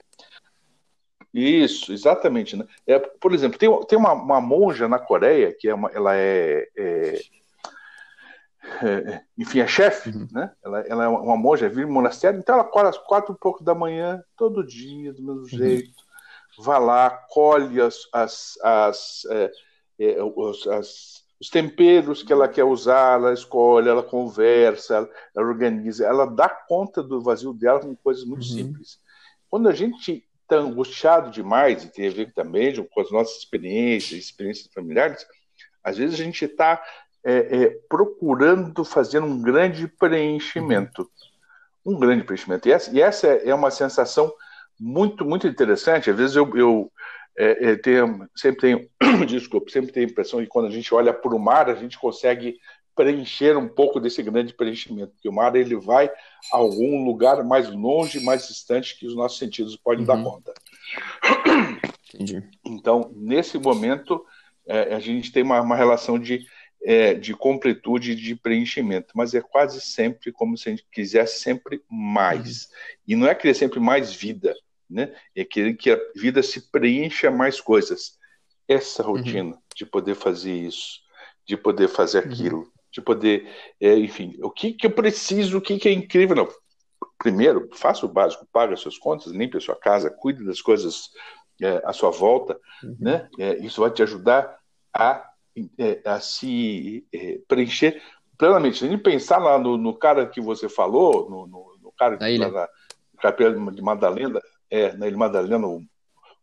Isso, 1.32 1.92
exatamente. 1.92 2.56
Né? 2.56 2.66
É, 2.86 2.98
por 2.98 3.32
exemplo, 3.32 3.58
tem, 3.58 3.68
tem 3.86 3.98
uma, 3.98 4.12
uma 4.12 4.40
monja 4.40 4.88
na 4.88 4.98
Coreia, 4.98 5.54
que 5.58 5.68
é 5.68 5.74
uma, 5.74 5.90
ela 5.90 6.16
é, 6.16 6.68
é, 6.76 7.20
é 8.82 9.22
enfim, 9.38 9.60
é 9.60 9.66
chefe, 9.66 10.10
uhum. 10.10 10.28
né? 10.30 10.52
Ela, 10.62 10.80
ela, 10.80 11.04
é 11.04 11.08
uma 11.08 11.36
monja, 11.36 11.68
vive 11.68 11.86
no 11.86 11.92
monastério, 11.92 12.38
então 12.38 12.54
ela 12.54 12.64
acorda 12.64 12.90
às 12.90 12.98
quatro 12.98 13.34
e 13.34 13.38
pouco 13.38 13.64
da 13.64 13.74
manhã, 13.74 14.22
todo 14.36 14.66
dia, 14.66 15.12
do 15.12 15.22
mesmo 15.22 15.42
uhum. 15.42 15.48
jeito, 15.48 16.02
vai 16.58 16.80
lá, 16.80 17.10
colhe 17.10 17.80
as, 17.80 18.08
as, 18.12 18.58
as, 18.62 19.24
é, 19.30 19.50
é 19.98 20.16
as 20.76 21.21
os 21.42 21.50
temperos 21.50 22.22
que 22.22 22.32
ela 22.32 22.46
quer 22.46 22.62
usar, 22.62 23.14
ela 23.14 23.32
escolhe, 23.32 23.88
ela 23.88 24.04
conversa, 24.04 25.10
ela, 25.34 25.48
organiza, 25.48 26.06
ela 26.06 26.24
dá 26.24 26.48
conta 26.48 27.02
do 27.02 27.20
vazio 27.20 27.52
dela 27.52 27.80
com 27.80 27.96
coisas 27.96 28.24
muito 28.24 28.44
uhum. 28.44 28.48
simples. 28.48 29.00
Quando 29.50 29.68
a 29.68 29.72
gente 29.72 30.24
está 30.40 30.58
angustiado 30.58 31.32
demais, 31.32 31.82
e 31.82 31.88
tem 31.88 32.06
a 32.06 32.12
ver 32.12 32.32
também 32.32 32.72
com 32.86 33.00
as 33.00 33.10
nossas 33.10 33.38
experiências, 33.38 34.20
experiências 34.20 34.72
familiares, 34.72 35.26
às 35.82 35.98
vezes 35.98 36.14
a 36.14 36.22
gente 36.22 36.44
está 36.44 36.80
é, 37.24 37.64
é, 37.64 37.70
procurando 37.88 38.84
fazer 38.84 39.18
um 39.18 39.42
grande 39.42 39.88
preenchimento. 39.88 41.10
Um 41.84 41.98
grande 41.98 42.22
preenchimento. 42.22 42.68
E 42.68 42.72
essa, 42.72 42.96
e 42.96 43.00
essa 43.00 43.26
é 43.26 43.52
uma 43.52 43.72
sensação 43.72 44.32
muito, 44.78 45.24
muito 45.24 45.48
interessante. 45.48 46.08
Às 46.08 46.16
vezes 46.16 46.36
eu, 46.36 46.56
eu 46.56 46.92
é, 47.38 47.72
é, 47.72 47.80
sempre 48.36 48.60
tenho, 48.60 48.88
desculpa, 49.26 49.70
sempre 49.70 49.92
tenho 49.92 50.06
a 50.06 50.10
impressão 50.10 50.40
que 50.40 50.46
quando 50.46 50.66
a 50.66 50.70
gente 50.70 50.94
olha 50.94 51.12
para 51.12 51.34
o 51.34 51.38
mar, 51.38 51.68
a 51.68 51.74
gente 51.74 51.98
consegue 51.98 52.58
preencher 52.94 53.56
um 53.56 53.68
pouco 53.68 53.98
desse 53.98 54.22
grande 54.22 54.52
preenchimento, 54.52 55.12
porque 55.12 55.28
o 55.28 55.32
mar 55.32 55.54
ele 55.56 55.76
vai 55.76 56.08
a 56.52 56.56
algum 56.56 57.04
lugar 57.04 57.42
mais 57.42 57.70
longe, 57.70 58.20
mais 58.20 58.48
distante 58.48 58.98
que 58.98 59.06
os 59.06 59.16
nossos 59.16 59.38
sentidos 59.38 59.76
podem 59.76 60.00
uhum. 60.00 60.06
dar 60.06 60.22
conta. 60.22 60.52
Entendi. 62.14 62.42
Então, 62.64 63.10
nesse 63.16 63.58
momento, 63.58 64.24
é, 64.66 64.94
a 64.94 65.00
gente 65.00 65.32
tem 65.32 65.42
uma, 65.42 65.60
uma 65.60 65.76
relação 65.76 66.18
de, 66.18 66.44
é, 66.82 67.14
de 67.14 67.34
completude, 67.34 68.14
de 68.14 68.36
preenchimento, 68.36 69.14
mas 69.14 69.34
é 69.34 69.40
quase 69.40 69.80
sempre 69.80 70.30
como 70.30 70.58
se 70.58 70.68
a 70.68 70.72
gente 70.72 70.86
quisesse 70.92 71.40
sempre 71.40 71.82
mais. 71.90 72.64
Uhum. 72.64 72.70
E 73.08 73.16
não 73.16 73.26
é 73.26 73.34
querer 73.34 73.54
sempre 73.54 73.80
mais 73.80 74.12
vida, 74.12 74.54
né? 74.92 75.14
É 75.34 75.44
querer 75.44 75.74
que 75.74 75.90
a 75.90 75.98
vida 76.14 76.42
se 76.42 76.70
preencha 76.70 77.30
mais 77.30 77.60
coisas. 77.60 78.18
Essa 78.68 79.02
uhum. 79.02 79.16
rotina 79.16 79.54
uhum. 79.54 79.62
de 79.74 79.86
poder 79.86 80.14
fazer 80.14 80.52
isso, 80.52 81.00
de 81.46 81.56
poder 81.56 81.88
fazer 81.88 82.24
uhum. 82.24 82.32
aquilo, 82.32 82.58
uhum. 82.58 82.70
de 82.92 83.00
poder, 83.00 83.48
é, 83.80 83.96
enfim, 83.96 84.36
o 84.42 84.50
que, 84.50 84.72
que 84.72 84.86
eu 84.86 84.90
preciso, 84.90 85.58
o 85.58 85.60
que, 85.60 85.78
que 85.78 85.88
é 85.88 85.92
incrível, 85.92 86.36
não. 86.36 86.48
Primeiro, 87.18 87.68
faça 87.74 88.04
o 88.04 88.08
básico, 88.08 88.46
pague 88.52 88.74
as 88.74 88.80
suas 88.80 88.98
contas, 88.98 89.32
limpe 89.32 89.56
a 89.56 89.60
sua 89.60 89.76
casa, 89.76 90.10
cuide 90.10 90.44
das 90.44 90.60
coisas 90.60 91.10
é, 91.60 91.80
à 91.84 91.92
sua 91.92 92.10
volta, 92.10 92.58
uhum. 92.82 92.96
né? 92.98 93.28
É, 93.38 93.56
isso 93.58 93.80
vai 93.80 93.90
te 93.90 94.02
ajudar 94.02 94.56
a, 94.92 95.28
é, 95.78 96.00
a 96.04 96.20
se 96.20 97.06
é, 97.12 97.38
preencher 97.46 98.02
plenamente. 98.36 98.86
Gente 98.86 99.02
pensar 99.02 99.38
lá 99.38 99.58
no, 99.58 99.76
no, 99.76 99.94
cara 99.94 100.26
que 100.26 100.40
você 100.40 100.68
falou, 100.68 101.30
no, 101.30 101.46
no, 101.46 101.78
no 101.80 101.92
cara 101.92 102.16
que 102.16 102.24
está 102.24 102.50
na 102.50 102.68
Capela 103.20 103.72
de 103.72 103.82
Madalena, 103.82 104.40
é, 104.72 104.96
na 104.96 105.06
Ilha 105.06 105.18
Madalena, 105.18 105.66
o 105.66 105.82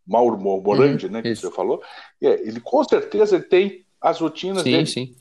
Mauro 0.05 0.37
Morandi, 0.37 1.07
uhum, 1.07 1.11
né, 1.11 1.21
que 1.23 1.29
isso. 1.29 1.41
você 1.41 1.55
falou, 1.55 1.81
é, 2.21 2.47
ele 2.47 2.61
com 2.61 2.83
certeza 2.83 3.35
ele 3.35 3.45
tem 3.45 3.85
as 3.99 4.19
rotinas 4.19 4.61
sim, 4.61 4.71
dele. 4.71 4.85
Sim. 4.85 5.15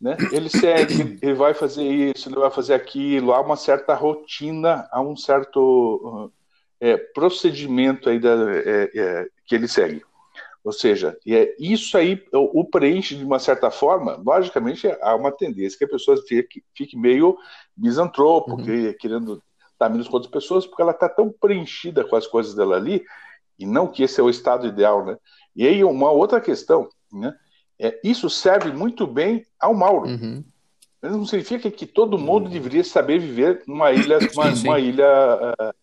Né? 0.00 0.16
Ele 0.30 0.48
segue, 0.48 1.18
ele 1.20 1.34
vai 1.34 1.52
fazer 1.52 1.82
isso, 1.82 2.28
ele 2.28 2.36
vai 2.36 2.50
fazer 2.50 2.74
aquilo, 2.74 3.32
há 3.32 3.40
uma 3.40 3.56
certa 3.56 3.92
rotina, 3.94 4.88
há 4.92 5.00
um 5.00 5.16
certo 5.16 6.30
uh, 6.30 6.32
é, 6.80 6.96
procedimento 6.96 8.08
aí 8.08 8.20
da, 8.20 8.30
é, 8.30 8.90
é, 8.94 9.26
que 9.44 9.56
ele 9.56 9.66
segue. 9.66 10.02
Ou 10.62 10.72
seja, 10.72 11.16
é 11.26 11.56
isso 11.58 11.96
aí 11.96 12.22
o, 12.32 12.60
o, 12.60 12.64
preenche 12.64 13.16
de 13.16 13.24
uma 13.24 13.38
certa 13.38 13.70
forma. 13.70 14.20
Logicamente, 14.24 14.86
há 15.00 15.16
uma 15.16 15.32
tendência 15.32 15.78
que 15.78 15.84
a 15.84 15.88
pessoa 15.88 16.16
fique, 16.28 16.62
fique 16.76 16.96
meio 16.96 17.36
misantropo, 17.76 18.52
uhum. 18.52 18.64
que, 18.64 18.92
querendo 18.94 19.42
estar 19.78 19.88
menos 19.88 20.08
com 20.08 20.14
outras 20.14 20.32
pessoas, 20.32 20.66
porque 20.66 20.82
ela 20.82 20.90
está 20.90 21.08
tão 21.08 21.30
preenchida 21.30 22.04
com 22.04 22.16
as 22.16 22.26
coisas 22.26 22.54
dela 22.54 22.76
ali, 22.76 23.04
e 23.58 23.64
não 23.64 23.86
que 23.86 24.02
esse 24.02 24.20
é 24.20 24.22
o 24.22 24.30
estado 24.30 24.66
ideal, 24.66 25.04
né? 25.04 25.16
E 25.54 25.66
aí 25.66 25.82
uma 25.84 26.10
outra 26.10 26.40
questão, 26.40 26.88
né? 27.12 27.34
É, 27.78 27.98
isso 28.02 28.28
serve 28.28 28.72
muito 28.72 29.06
bem 29.06 29.46
ao 29.58 29.72
Mauro. 29.72 30.08
Uhum. 30.08 30.44
Mas 31.00 31.12
não 31.12 31.24
significa 31.24 31.70
que 31.70 31.86
todo 31.86 32.18
mundo 32.18 32.46
uhum. 32.46 32.52
deveria 32.52 32.82
saber 32.82 33.20
viver 33.20 33.62
numa 33.66 33.92
ilha, 33.92 34.18
uma, 34.34 34.52
uma 34.64 34.80
ilha 34.80 35.54
uh, 35.60 35.74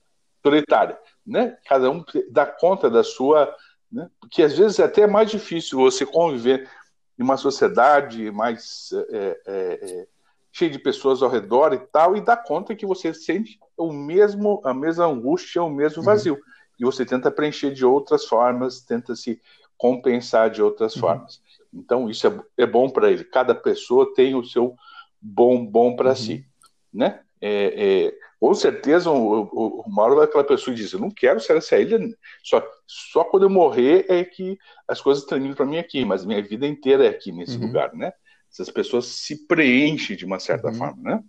solitária, 0.44 1.00
né? 1.26 1.58
Cada 1.66 1.90
um 1.90 2.04
dá 2.30 2.46
conta 2.46 2.90
da 2.90 3.04
sua, 3.04 3.54
né? 3.90 4.10
Porque 4.20 4.44
às 4.44 4.58
vezes 4.58 4.80
é 4.80 4.84
até 4.84 5.08
mais 5.08 5.32
difícil 5.32 5.80
você 5.80 6.06
conviver 6.06 6.70
em 7.18 7.24
uma 7.24 7.38
sociedade 7.38 8.30
mais 8.30 8.90
é, 9.10 9.42
é, 9.48 10.08
cheia 10.56 10.72
de 10.72 10.80
pessoas 10.80 11.22
ao 11.22 11.30
redor 11.30 11.74
e 11.74 11.78
tal, 11.78 12.16
e 12.16 12.22
dá 12.22 12.38
conta 12.38 12.74
que 12.74 12.86
você 12.86 13.14
sente 13.14 13.60
o 13.76 13.92
mesmo, 13.92 14.62
a 14.64 14.74
mesma 14.74 15.06
angústia, 15.06 15.62
o 15.62 15.70
mesmo 15.70 16.00
uhum. 16.00 16.06
vazio. 16.06 16.36
Uhum. 16.36 16.42
E 16.80 16.86
você 16.86 17.06
tenta 17.06 17.30
preencher 17.30 17.74
de 17.74 17.86
outras 17.86 18.24
formas, 18.24 18.80
tenta 18.80 19.18
se 19.18 19.42
compensar 19.78 20.50
de 20.50 20.64
outras 20.64 20.96
uhum. 20.96 21.02
formas. 21.02 21.42
Então, 21.74 22.10
isso 22.10 22.26
é, 22.26 22.64
é 22.64 22.66
bom 22.66 22.90
para 22.90 23.12
ele. 23.12 23.26
Cada 23.26 23.54
pessoa 23.54 24.14
tem 24.14 24.34
o 24.34 24.46
seu 24.46 24.78
bom 25.22 25.66
bom 25.66 25.94
para 25.94 26.12
uhum. 26.12 26.16
si, 26.16 26.46
né? 26.94 27.20
É, 27.42 28.06
é, 28.06 28.14
com 28.40 28.54
certeza 28.54 29.12
o, 29.12 29.42
o, 29.52 29.82
o 29.82 29.92
Mauro 29.92 30.22
é 30.22 30.24
aquela 30.24 30.44
pessoa 30.46 30.74
que 30.74 30.82
diz: 30.82 30.94
Eu 30.94 31.02
não 31.02 31.12
quero 31.12 31.42
sair 31.42 31.58
dessa 31.58 31.78
ilha, 31.78 32.00
só, 32.42 32.66
só 32.88 33.26
quando 33.26 33.44
eu 33.44 33.50
morrer 33.50 34.06
é 34.08 34.24
que 34.24 34.58
as 34.88 35.02
coisas 35.02 35.26
terminam 35.26 35.54
para 35.54 35.66
mim 35.66 35.78
aqui, 35.78 36.06
mas 36.06 36.24
minha 36.24 36.42
vida 36.42 36.66
inteira 36.66 37.06
é 37.06 37.10
aqui 37.10 37.34
nesse 37.34 37.58
uhum. 37.58 37.68
lugar, 37.68 37.94
né? 37.94 38.14
Essas 38.56 38.70
pessoas 38.70 39.06
se 39.06 39.36
preenchem 39.36 40.16
de 40.16 40.24
uma 40.24 40.40
certa 40.40 40.70
uhum. 40.70 40.76
forma, 40.76 41.04
né? 41.04 41.24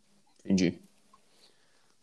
Entendi. 0.44 0.78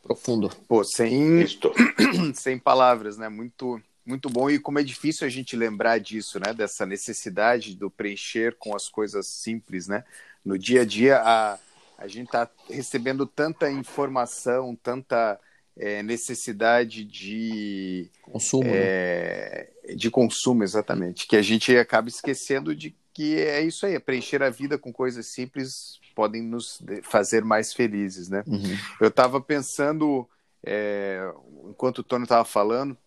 Profundo. 0.01 0.49
Pô, 0.67 0.83
sem, 0.83 1.45
sem 2.36 2.59
palavras, 2.59 3.17
né? 3.17 3.29
Muito, 3.29 3.81
muito 4.05 4.29
bom. 4.29 4.49
E 4.49 4.59
como 4.59 4.79
é 4.79 4.83
difícil 4.83 5.25
a 5.25 5.29
gente 5.29 5.55
lembrar 5.55 5.97
disso, 5.97 6.39
né? 6.45 6.53
Dessa 6.53 6.86
necessidade 6.86 7.73
do 7.73 7.89
preencher 7.89 8.57
com 8.59 8.75
as 8.75 8.89
coisas 8.89 9.27
simples, 9.27 9.88
né? 9.88 10.03
No 10.43 10.59
dia 10.59 10.81
a 10.81 10.86
dia, 10.86 11.21
a 11.23 11.57
a 12.03 12.07
gente 12.07 12.25
está 12.25 12.49
recebendo 12.69 13.25
tanta 13.25 13.71
informação, 13.71 14.75
tanta 14.75 15.39
é, 15.77 16.03
necessidade 16.03 17.05
de 17.05 18.09
consumo, 18.21 18.67
é, 18.67 19.69
né? 19.88 19.95
de 19.95 20.12
consumo 20.12 20.63
exatamente, 20.63 21.25
que 21.25 21.38
a 21.38 21.41
gente 21.41 21.73
acaba 21.77 22.09
esquecendo 22.09 22.75
de 22.75 22.93
que 23.13 23.39
é 23.39 23.62
isso 23.62 23.86
aí, 23.86 23.95
é 23.95 23.99
preencher 23.99 24.41
a 24.41 24.49
vida 24.49 24.78
com 24.78 24.91
coisas 24.91 25.28
simples 25.28 25.99
podem 26.15 26.41
nos 26.41 26.82
fazer 27.04 27.43
mais 27.43 27.73
felizes, 27.73 28.30
né? 28.30 28.43
Uhum. 28.47 28.78
Eu 29.02 29.08
estava 29.08 29.41
pensando, 29.41 30.28
é, 30.63 31.32
enquanto 31.65 31.99
o 31.99 32.04
Tony 32.04 32.23
estava 32.23 32.45
falando, 32.45 32.97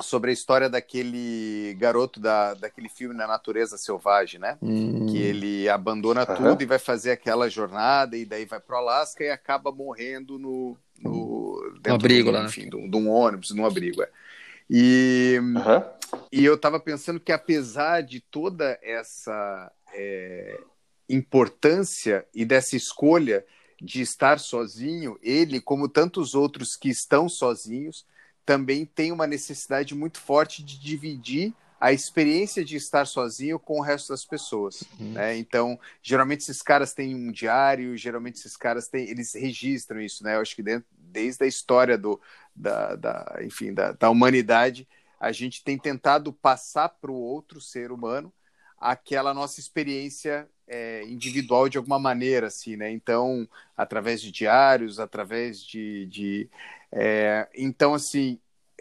sobre 0.00 0.30
a 0.30 0.34
história 0.34 0.68
daquele 0.68 1.74
garoto 1.78 2.20
da, 2.20 2.54
daquele 2.54 2.88
filme 2.88 3.14
Na 3.14 3.26
Natureza 3.26 3.78
Selvagem, 3.78 4.38
né? 4.38 4.58
Hum. 4.60 5.06
Que 5.06 5.18
ele 5.18 5.68
abandona 5.68 6.26
uhum. 6.28 6.36
tudo 6.36 6.62
e 6.62 6.66
vai 6.66 6.78
fazer 6.78 7.12
aquela 7.12 7.48
jornada 7.48 8.16
e 8.16 8.24
daí 8.24 8.44
vai 8.44 8.60
para 8.60 8.76
o 8.76 8.78
Alasca 8.78 9.24
e 9.24 9.30
acaba 9.30 9.72
morrendo 9.72 10.38
no, 10.38 10.76
no, 11.00 11.72
no 11.86 11.94
abrigo 11.94 12.30
do, 12.30 12.36
lá, 12.36 12.44
enfim, 12.44 12.68
de 12.68 12.76
um 12.96 13.10
ônibus, 13.10 13.50
num 13.52 13.64
abrigo. 13.64 14.02
É. 14.02 14.08
E, 14.68 15.38
uhum. 15.40 15.82
E 16.32 16.44
eu 16.44 16.54
estava 16.54 16.78
pensando 16.78 17.20
que 17.20 17.32
apesar 17.32 18.02
de 18.02 18.20
toda 18.20 18.78
essa 18.82 19.72
é, 19.94 20.60
importância 21.08 22.26
e 22.34 22.44
dessa 22.44 22.76
escolha 22.76 23.44
de 23.80 24.00
estar 24.00 24.38
sozinho, 24.38 25.18
ele, 25.22 25.60
como 25.60 25.88
tantos 25.88 26.34
outros 26.34 26.76
que 26.76 26.88
estão 26.88 27.28
sozinhos, 27.28 28.06
também 28.44 28.84
tem 28.84 29.12
uma 29.12 29.26
necessidade 29.26 29.94
muito 29.94 30.18
forte 30.18 30.62
de 30.62 30.78
dividir 30.78 31.52
a 31.78 31.92
experiência 31.92 32.64
de 32.64 32.76
estar 32.76 33.06
sozinho 33.06 33.58
com 33.58 33.78
o 33.78 33.82
resto 33.82 34.08
das 34.08 34.24
pessoas, 34.24 34.82
uhum. 34.98 35.12
né? 35.12 35.36
Então, 35.36 35.78
geralmente 36.02 36.40
esses 36.40 36.62
caras 36.62 36.94
têm 36.94 37.14
um 37.14 37.30
diário, 37.30 37.96
geralmente 37.96 38.36
esses 38.36 38.56
caras 38.56 38.88
têm, 38.88 39.08
eles 39.10 39.34
registram 39.34 40.00
isso, 40.00 40.24
né? 40.24 40.36
Eu 40.36 40.40
acho 40.40 40.56
que 40.56 40.62
dentro, 40.62 40.86
desde 40.90 41.44
a 41.44 41.46
história 41.46 41.98
do, 41.98 42.18
da, 42.54 42.96
da 42.96 43.38
enfim, 43.42 43.74
da, 43.74 43.92
da 43.92 44.08
humanidade, 44.08 44.88
a 45.18 45.32
gente 45.32 45.62
tem 45.64 45.78
tentado 45.78 46.32
passar 46.32 46.88
para 46.88 47.10
o 47.10 47.14
outro 47.14 47.60
ser 47.60 47.90
humano 47.90 48.32
aquela 48.78 49.32
nossa 49.32 49.58
experiência 49.58 50.48
é, 50.68 51.02
individual 51.04 51.68
de 51.68 51.78
alguma 51.78 51.98
maneira, 51.98 52.48
assim, 52.48 52.76
né? 52.76 52.90
Então, 52.90 53.48
através 53.76 54.20
de 54.20 54.30
diários, 54.30 54.98
através 54.98 55.60
de, 55.60 56.06
de 56.06 56.50
é, 56.92 57.48
então, 57.54 57.94
assim, 57.94 58.38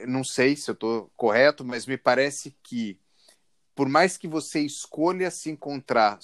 não 0.08 0.24
sei 0.24 0.56
se 0.56 0.70
eu 0.70 0.74
estou 0.74 1.12
correto, 1.16 1.64
mas 1.64 1.86
me 1.86 1.98
parece 1.98 2.56
que, 2.64 3.00
por 3.74 3.88
mais 3.88 4.18
que 4.18 4.28
você 4.28 4.62
escolha 4.62 5.32
se 5.32 5.50
encontrar, 5.50 6.20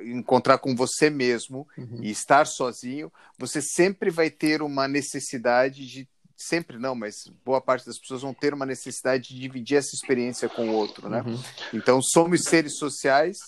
encontrar 0.00 0.58
com 0.58 0.74
você 0.74 1.08
mesmo 1.08 1.66
uhum. 1.78 2.00
e 2.02 2.10
estar 2.10 2.46
sozinho, 2.46 3.12
você 3.38 3.62
sempre 3.62 4.10
vai 4.10 4.30
ter 4.30 4.62
uma 4.62 4.86
necessidade 4.86 5.86
de 5.86 6.08
sempre 6.36 6.78
não, 6.78 6.94
mas 6.94 7.28
boa 7.44 7.60
parte 7.60 7.86
das 7.86 7.98
pessoas 7.98 8.22
vão 8.22 8.34
ter 8.34 8.52
uma 8.52 8.66
necessidade 8.66 9.28
de 9.28 9.40
dividir 9.40 9.78
essa 9.78 9.94
experiência 9.94 10.48
com 10.48 10.68
o 10.68 10.72
outro, 10.72 11.08
né? 11.08 11.22
Uhum. 11.22 11.40
Então 11.72 12.00
somos 12.02 12.42
seres 12.42 12.76
sociais, 12.76 13.38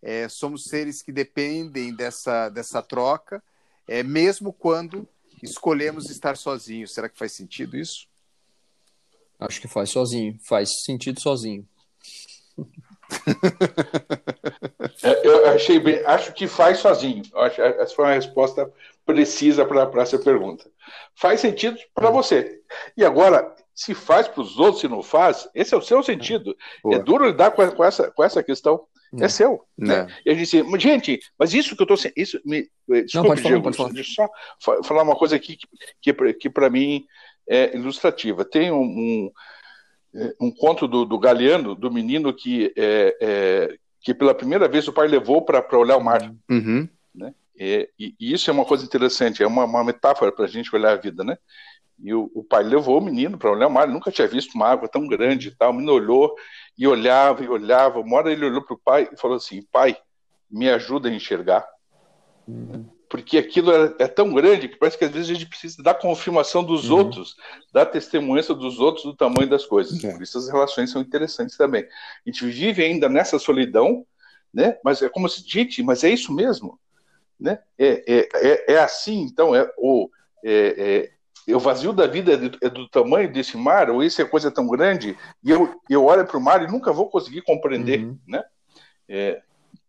é, 0.00 0.28
somos 0.28 0.62
seres 0.68 1.02
que 1.02 1.10
dependem 1.10 1.94
dessa 1.94 2.48
dessa 2.48 2.80
troca, 2.80 3.42
é, 3.88 4.02
mesmo 4.02 4.52
quando 4.52 5.08
escolhemos 5.42 6.10
estar 6.10 6.36
sozinhos. 6.36 6.92
Será 6.92 7.08
que 7.08 7.18
faz 7.18 7.34
sentido 7.34 7.76
isso? 7.76 8.06
Acho 9.40 9.60
que 9.60 9.68
faz 9.68 9.90
sozinho. 9.90 10.38
Faz 10.46 10.68
sentido 10.84 11.20
sozinho. 11.20 11.66
É, 15.02 15.26
eu 15.26 15.46
achei 15.48 15.78
bem, 15.78 16.04
acho 16.04 16.32
que 16.34 16.46
faz 16.46 16.78
sozinho. 16.78 17.22
Acho, 17.36 17.62
essa 17.62 17.94
foi 17.94 18.04
uma 18.04 18.14
resposta 18.14 18.70
precisa 19.08 19.64
para 19.64 20.02
essa 20.02 20.18
pergunta. 20.18 20.70
Faz 21.16 21.40
sentido 21.40 21.78
para 21.94 22.10
você. 22.10 22.60
E 22.94 23.02
agora, 23.02 23.54
se 23.74 23.94
faz 23.94 24.28
para 24.28 24.42
os 24.42 24.58
outros, 24.58 24.82
se 24.82 24.88
não 24.88 25.02
faz, 25.02 25.48
esse 25.54 25.72
é 25.72 25.78
o 25.78 25.82
seu 25.82 26.02
sentido. 26.02 26.54
Boa. 26.82 26.96
É 26.96 26.98
duro 26.98 27.26
lidar 27.26 27.52
com, 27.52 27.66
com, 27.70 27.82
essa, 27.82 28.10
com 28.10 28.22
essa 28.22 28.42
questão. 28.42 28.84
É, 29.18 29.24
é 29.24 29.28
seu. 29.28 29.64
Né? 29.78 30.06
E 30.26 30.30
a 30.30 30.34
gente 30.34 30.62
diz, 30.62 30.82
gente, 30.82 31.18
mas 31.38 31.54
isso 31.54 31.74
que 31.74 31.82
eu 31.82 31.94
estou 31.94 32.12
isso 32.14 32.38
me, 32.44 32.68
desculpe, 32.86 33.14
não, 33.14 33.24
pode 33.24 33.42
Diego, 33.42 33.72
falar, 33.72 33.92
deixa 33.94 34.22
eu 34.22 34.28
só 34.60 34.82
falar 34.82 35.02
uma 35.02 35.16
coisa 35.16 35.36
aqui 35.36 35.56
que, 35.56 36.12
que, 36.12 36.34
que 36.34 36.50
para 36.50 36.68
mim 36.68 37.06
é 37.48 37.74
ilustrativa. 37.74 38.44
Tem 38.44 38.70
um, 38.70 38.82
um, 38.82 39.32
é, 40.14 40.34
um 40.38 40.50
conto 40.50 40.86
do, 40.86 41.06
do 41.06 41.18
Galeano, 41.18 41.74
do 41.74 41.90
menino 41.90 42.34
que, 42.34 42.74
é, 42.76 43.16
é, 43.22 43.76
que 44.02 44.12
pela 44.12 44.34
primeira 44.34 44.68
vez 44.68 44.86
o 44.86 44.92
pai 44.92 45.08
levou 45.08 45.40
para 45.40 45.64
olhar 45.78 45.96
o 45.96 46.04
mar. 46.04 46.30
Uhum. 46.50 46.86
Né? 47.14 47.32
E, 47.58 47.90
e, 47.98 48.14
isso 48.20 48.48
é 48.48 48.52
uma 48.52 48.64
coisa 48.64 48.84
interessante, 48.84 49.42
é 49.42 49.46
uma, 49.46 49.64
uma 49.64 49.82
metáfora 49.82 50.30
para 50.30 50.44
a 50.44 50.48
gente 50.48 50.74
olhar 50.74 50.92
a 50.92 50.96
vida, 50.96 51.24
né? 51.24 51.36
E 52.00 52.14
o, 52.14 52.30
o 52.32 52.44
pai 52.44 52.62
levou 52.62 52.98
o 52.98 53.04
menino 53.04 53.36
para 53.36 53.50
olhar 53.50 53.66
o 53.66 53.70
mar, 53.70 53.84
ele 53.84 53.92
nunca 53.92 54.12
tinha 54.12 54.28
visto 54.28 54.54
uma 54.54 54.68
água 54.68 54.88
tão 54.88 55.06
grande 55.08 55.48
e 55.48 55.50
tal. 55.50 55.70
O 55.70 55.74
menino 55.74 55.92
olhou 55.92 56.34
e 56.78 56.86
olhava 56.86 57.42
e 57.42 57.48
olhava. 57.48 57.98
Uma 57.98 58.18
hora 58.18 58.30
ele 58.30 58.46
olhou 58.46 58.62
para 58.62 58.74
o 58.74 58.78
pai 58.78 59.08
e 59.12 59.16
falou 59.16 59.36
assim: 59.36 59.62
Pai, 59.72 59.96
me 60.48 60.70
ajuda 60.70 61.08
a 61.08 61.12
enxergar. 61.12 61.66
Uhum. 62.46 62.88
Porque 63.10 63.38
aquilo 63.38 63.72
é, 63.72 63.94
é, 63.98 64.06
tão 64.06 64.32
grande 64.32 64.68
que 64.68 64.76
parece 64.76 64.96
que 64.96 65.04
às 65.04 65.10
vezes 65.10 65.30
a 65.30 65.34
gente 65.34 65.48
precisa 65.48 65.82
da 65.82 65.94
confirmação 65.94 66.62
dos 66.62 66.88
uhum. 66.88 66.98
outros, 66.98 67.34
da 67.72 67.84
testemunhança 67.84 68.54
dos 68.54 68.78
outros 68.78 69.04
do 69.04 69.16
tamanho 69.16 69.48
das 69.48 69.64
coisas. 69.66 70.02
É. 70.04 70.12
Por 70.12 70.22
isso 70.22 70.38
as 70.38 70.48
relações 70.48 70.90
são 70.90 71.02
interessantes 71.02 71.56
também. 71.56 71.82
A 71.82 72.30
gente 72.30 72.44
vive 72.46 72.84
ainda 72.84 73.08
nessa 73.08 73.38
solidão, 73.38 74.06
né? 74.52 74.78
mas 74.84 75.02
é 75.02 75.08
como 75.08 75.28
se, 75.28 75.42
gente, 75.46 75.82
mas 75.82 76.04
é 76.04 76.10
isso 76.10 76.32
mesmo? 76.32 76.78
Né? 77.40 77.58
É, 77.78 78.04
é, 78.06 78.28
é, 78.34 78.72
é 78.74 78.78
assim, 78.78 79.22
então, 79.22 79.54
é 79.54 79.70
o, 79.76 80.10
é, 80.44 81.10
é, 81.46 81.54
o 81.54 81.58
vazio 81.60 81.92
da 81.92 82.06
vida 82.06 82.32
é 82.32 82.36
do, 82.36 82.58
é 82.60 82.68
do, 82.68 82.88
tamanho 82.88 83.32
desse 83.32 83.56
mar, 83.56 83.90
ou 83.90 84.02
isso 84.02 84.20
é 84.20 84.24
coisa 84.24 84.50
tão 84.50 84.66
grande, 84.66 85.16
e 85.42 85.50
eu, 85.50 85.80
eu 85.88 86.04
olho 86.04 86.26
para 86.26 86.36
o 86.36 86.40
mar 86.40 86.62
e 86.62 86.70
nunca 86.70 86.92
vou 86.92 87.08
conseguir 87.08 87.42
compreender, 87.42 88.04
uhum. 88.04 88.18
né? 88.26 88.42
É, 89.08 89.40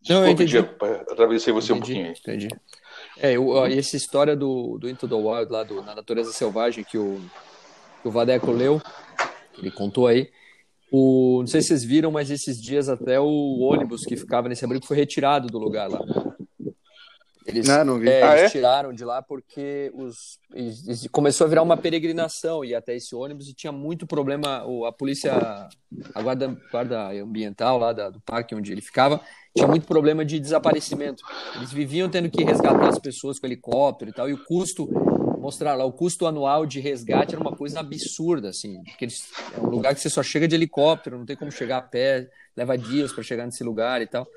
desculpa, 0.02 0.28
Não, 0.28 0.46
Diego, 0.46 0.70
atravessei 1.12 1.52
você 1.52 1.74
entendi, 1.74 1.94
um 1.94 1.96
pouquinho. 1.96 2.14
Entendi. 2.18 2.48
É, 3.18 3.34
eu, 3.34 3.66
essa 3.66 3.98
história 3.98 4.36
do, 4.36 4.78
do 4.78 4.90
Into 4.90 5.08
the 5.08 5.16
Wild, 5.16 5.52
lá 5.52 5.64
do, 5.64 5.82
na 5.82 5.96
natureza 5.96 6.32
selvagem, 6.32 6.84
que 6.84 6.98
o, 6.98 7.20
que 8.02 8.08
o 8.08 8.12
Vadeco 8.12 8.52
leu, 8.52 8.82
ele 9.58 9.72
contou 9.72 10.08
aí, 10.08 10.30
o, 10.92 11.40
não 11.42 11.48
sei 11.48 11.62
se 11.62 11.68
vocês 11.68 11.84
viram, 11.84 12.12
mas 12.12 12.32
esses 12.32 12.60
dias 12.60 12.90
até 12.90 13.20
o 13.20 13.60
ônibus 13.60 14.04
que 14.06 14.16
ficava 14.16 14.50
nesse 14.50 14.66
abrigo 14.66 14.86
foi 14.86 14.98
retirado 14.98 15.48
do 15.48 15.60
lugar 15.60 15.88
lá. 15.90 16.00
Eles, 17.50 17.68
não, 17.68 17.84
não 17.84 18.00
vi. 18.00 18.08
É, 18.08 18.24
ah, 18.24 18.38
eles 18.38 18.44
é? 18.44 18.50
tiraram 18.50 18.94
de 18.94 19.04
lá 19.04 19.22
porque 19.22 19.92
os, 19.96 20.40
eles, 20.54 21.08
começou 21.12 21.46
a 21.46 21.50
virar 21.50 21.64
uma 21.64 21.76
peregrinação 21.76 22.64
e 22.64 22.76
até 22.76 22.96
esse 22.96 23.16
ônibus 23.16 23.50
e 23.50 23.54
tinha 23.54 23.72
muito 23.72 24.06
problema. 24.06 24.64
A 24.88 24.92
polícia, 24.92 25.34
a 26.14 26.22
guarda, 26.22 26.56
guarda 26.72 27.12
ambiental 27.12 27.80
lá 27.80 27.92
da, 27.92 28.10
do 28.10 28.22
parque 28.22 28.54
onde 28.54 28.72
ele 28.72 28.82
ficava, 28.82 29.20
tinha 29.56 29.68
muito 29.68 29.88
problema 29.88 30.24
de 30.24 30.40
desaparecimento. 30.40 31.24
Eles 31.56 31.72
viviam 31.72 32.08
tendo 32.08 32.30
que 32.30 32.44
resgatar 32.44 32.88
as 32.88 33.00
pessoas 33.00 33.40
com 33.40 33.48
helicóptero 33.48 34.12
e 34.12 34.14
tal, 34.14 34.30
e 34.30 34.34
o 34.34 34.46
custo 34.46 34.88
mostrar 35.40 35.74
lá 35.74 35.86
o 35.86 35.94
custo 35.94 36.28
anual 36.28 36.66
de 36.66 36.80
resgate 36.80 37.34
era 37.34 37.42
uma 37.42 37.56
coisa 37.56 37.80
absurda 37.80 38.50
assim 38.50 38.84
porque 38.84 39.06
eles, 39.06 39.32
é 39.56 39.62
um 39.62 39.70
lugar 39.70 39.96
que 39.96 40.02
você 40.02 40.10
só 40.10 40.22
chega 40.22 40.46
de 40.46 40.54
helicóptero 40.54 41.18
não 41.18 41.26
tem 41.26 41.38
como 41.38 41.50
chegar 41.50 41.78
a 41.78 41.82
pé 41.82 42.28
leva 42.58 42.78
dias 42.78 43.14
para 43.14 43.24
chegar 43.24 43.46
nesse 43.46 43.64
lugar 43.64 44.02
e 44.02 44.08
tal 44.08 44.28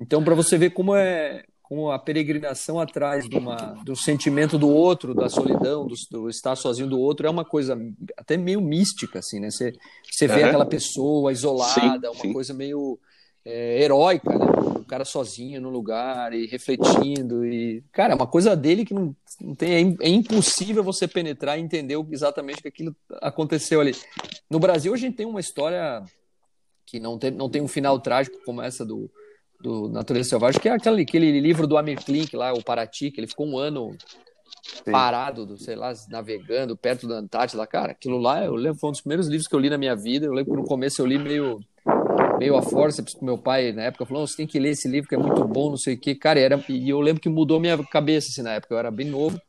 então 0.00 0.22
para 0.22 0.34
você 0.34 0.58
ver 0.58 0.70
como 0.70 0.96
é 0.96 1.44
com 1.72 1.90
a 1.90 1.98
peregrinação 1.98 2.78
atrás 2.78 3.26
de 3.26 3.34
uma, 3.34 3.56
do 3.82 3.96
sentimento 3.96 4.58
do 4.58 4.68
outro, 4.68 5.14
da 5.14 5.30
solidão, 5.30 5.86
do, 5.86 5.94
do, 6.10 6.28
estar 6.28 6.54
sozinho 6.54 6.86
do 6.86 7.00
outro, 7.00 7.26
é 7.26 7.30
uma 7.30 7.46
coisa 7.46 7.74
até 8.14 8.36
meio 8.36 8.60
mística, 8.60 9.20
assim, 9.20 9.40
né? 9.40 9.50
Você, 9.50 9.72
você 10.04 10.26
vê 10.26 10.42
uhum. 10.42 10.48
aquela 10.48 10.66
pessoa 10.66 11.32
isolada, 11.32 12.08
sim, 12.08 12.14
uma 12.14 12.20
sim. 12.20 12.32
coisa 12.34 12.52
meio 12.52 12.98
é, 13.42 13.82
heróica, 13.82 14.38
né? 14.38 14.44
O 14.80 14.84
cara 14.84 15.06
sozinho 15.06 15.62
no 15.62 15.70
lugar 15.70 16.34
e 16.34 16.44
refletindo 16.44 17.42
e... 17.46 17.82
Cara, 17.90 18.12
é 18.12 18.16
uma 18.16 18.26
coisa 18.26 18.54
dele 18.54 18.84
que 18.84 18.92
não, 18.92 19.16
não 19.40 19.54
tem... 19.54 19.96
É, 19.98 20.06
é 20.06 20.08
impossível 20.10 20.84
você 20.84 21.08
penetrar 21.08 21.58
e 21.58 21.62
entender 21.62 21.96
exatamente 22.10 22.58
o 22.58 22.62
que 22.62 22.68
aquilo 22.68 22.94
aconteceu 23.22 23.80
ali. 23.80 23.96
No 24.50 24.60
Brasil, 24.60 24.92
a 24.92 24.98
gente 24.98 25.16
tem 25.16 25.24
uma 25.24 25.40
história 25.40 26.04
que 26.84 27.00
não 27.00 27.18
tem, 27.18 27.30
não 27.30 27.48
tem 27.48 27.62
um 27.62 27.68
final 27.68 27.98
trágico 27.98 28.38
como 28.44 28.60
essa 28.60 28.84
do 28.84 29.10
do 29.62 29.88
Natureza 29.88 30.30
Selvagem, 30.30 30.60
que 30.60 30.68
é 30.68 30.72
aquele, 30.72 31.02
aquele 31.02 31.40
livro 31.40 31.66
do 31.66 31.76
Amir 31.76 32.04
Klink 32.04 32.34
lá, 32.36 32.52
o 32.52 32.62
Paraty, 32.62 33.10
que 33.10 33.20
ele 33.20 33.28
ficou 33.28 33.46
um 33.46 33.56
ano 33.56 33.96
Sim. 34.62 34.90
parado, 34.90 35.46
do, 35.46 35.56
sei 35.56 35.76
lá, 35.76 35.92
navegando 36.08 36.76
perto 36.76 37.06
da 37.06 37.16
Antártida. 37.16 37.64
Cara, 37.66 37.92
aquilo 37.92 38.18
lá, 38.18 38.44
eu 38.44 38.54
lembro, 38.54 38.78
foi 38.78 38.88
um 38.88 38.92
dos 38.92 39.00
primeiros 39.00 39.28
livros 39.28 39.46
que 39.46 39.54
eu 39.54 39.60
li 39.60 39.70
na 39.70 39.78
minha 39.78 39.94
vida. 39.94 40.26
Eu 40.26 40.32
lembro 40.32 40.52
que 40.52 40.60
no 40.60 40.66
começo 40.66 41.00
eu 41.00 41.06
li 41.06 41.16
meio, 41.16 41.60
meio 42.38 42.56
a 42.56 42.62
força, 42.62 43.02
porque 43.02 43.24
meu 43.24 43.38
pai 43.38 43.72
na 43.72 43.82
época 43.84 44.04
falou: 44.04 44.26
você 44.26 44.36
tem 44.36 44.46
que 44.46 44.58
ler 44.58 44.70
esse 44.70 44.88
livro 44.88 45.08
que 45.08 45.14
é 45.14 45.18
muito 45.18 45.44
bom, 45.44 45.70
não 45.70 45.76
sei 45.76 45.94
o 45.94 46.00
quê. 46.00 46.14
Cara, 46.14 46.40
era, 46.40 46.62
e 46.68 46.90
eu 46.90 47.00
lembro 47.00 47.22
que 47.22 47.28
mudou 47.28 47.60
minha 47.60 47.78
cabeça 47.86 48.28
assim, 48.28 48.42
na 48.42 48.54
época, 48.54 48.74
eu 48.74 48.78
era 48.78 48.90
bem 48.90 49.06
novo. 49.06 49.40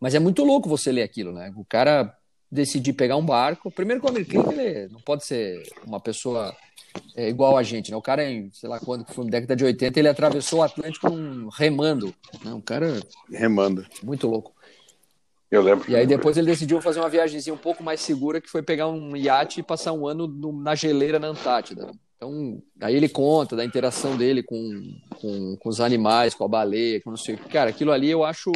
Mas 0.00 0.14
é 0.14 0.18
muito 0.18 0.44
louco 0.44 0.68
você 0.68 0.90
ler 0.90 1.02
aquilo, 1.02 1.32
né? 1.32 1.52
O 1.56 1.64
cara 1.64 2.14
decidir 2.54 2.92
pegar 2.92 3.16
um 3.16 3.24
barco. 3.24 3.70
Primeiro 3.70 4.00
que 4.00 4.08
o 4.08 4.12
Klink, 4.12 4.36
ele 4.36 4.88
não 4.88 5.00
pode 5.00 5.24
ser 5.24 5.62
uma 5.86 6.00
pessoa 6.00 6.54
é, 7.16 7.28
igual 7.28 7.56
a 7.56 7.62
gente, 7.62 7.90
né? 7.90 7.96
O 7.96 8.02
cara, 8.02 8.28
em, 8.28 8.50
sei 8.52 8.68
lá 8.68 8.78
quando, 8.78 9.04
foi 9.06 9.24
na 9.24 9.30
década 9.32 9.56
de 9.56 9.64
80, 9.64 9.98
ele 9.98 10.08
atravessou 10.08 10.60
o 10.60 10.62
Atlântico 10.62 11.10
num 11.10 11.48
remando. 11.48 12.14
Né? 12.44 12.52
Um 12.52 12.60
cara. 12.60 13.00
Remando. 13.30 13.84
Muito 14.02 14.28
louco. 14.28 14.52
Eu 15.50 15.62
lembro. 15.62 15.88
E 15.90 15.94
aí 15.94 16.06
depois 16.06 16.36
ele 16.36 16.46
decidiu 16.46 16.80
fazer 16.80 17.00
uma 17.00 17.08
viagemzinha 17.08 17.54
um 17.54 17.58
pouco 17.58 17.82
mais 17.82 18.00
segura, 18.00 18.40
que 18.40 18.50
foi 18.50 18.62
pegar 18.62 18.88
um 18.88 19.16
iate 19.16 19.60
e 19.60 19.62
passar 19.62 19.92
um 19.92 20.06
ano 20.06 20.26
no, 20.26 20.52
na 20.52 20.74
geleira 20.74 21.18
na 21.18 21.28
Antártida. 21.28 21.90
Então, 22.16 22.62
aí 22.80 22.94
ele 22.94 23.08
conta 23.08 23.54
da 23.54 23.64
interação 23.64 24.16
dele 24.16 24.42
com, 24.42 24.56
com, 25.20 25.56
com 25.56 25.68
os 25.68 25.80
animais, 25.80 26.34
com 26.34 26.44
a 26.44 26.48
baleia, 26.48 27.00
com 27.00 27.10
não 27.10 27.16
sei 27.16 27.34
o 27.34 27.38
que. 27.38 27.48
Cara, 27.48 27.70
aquilo 27.70 27.92
ali 27.92 28.10
eu 28.10 28.24
acho 28.24 28.50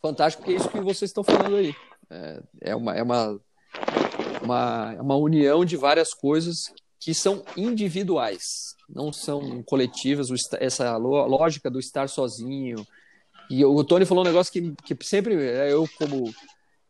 fantástico, 0.00 0.42
porque 0.42 0.56
é 0.56 0.60
isso 0.60 0.68
que 0.68 0.80
vocês 0.80 1.10
estão 1.10 1.24
falando 1.24 1.56
aí. 1.56 1.74
É, 2.10 2.42
é, 2.62 2.76
uma, 2.76 2.94
é 2.94 3.02
uma, 3.02 3.40
uma, 4.42 4.94
é 4.96 5.00
uma 5.00 5.16
união 5.16 5.64
de 5.64 5.76
várias 5.76 6.14
coisas 6.14 6.72
que 7.00 7.14
são 7.14 7.44
individuais, 7.56 8.74
não 8.88 9.12
são 9.12 9.62
coletivas, 9.62 10.28
essa 10.58 10.96
lógica 10.96 11.70
do 11.70 11.78
estar 11.78 12.08
sozinho. 12.08 12.84
E 13.50 13.64
o 13.64 13.84
Tony 13.84 14.04
falou 14.04 14.24
um 14.24 14.26
negócio 14.26 14.52
que, 14.52 14.74
que 14.84 15.06
sempre 15.06 15.34
é, 15.34 15.72
eu, 15.72 15.88
como 15.96 16.32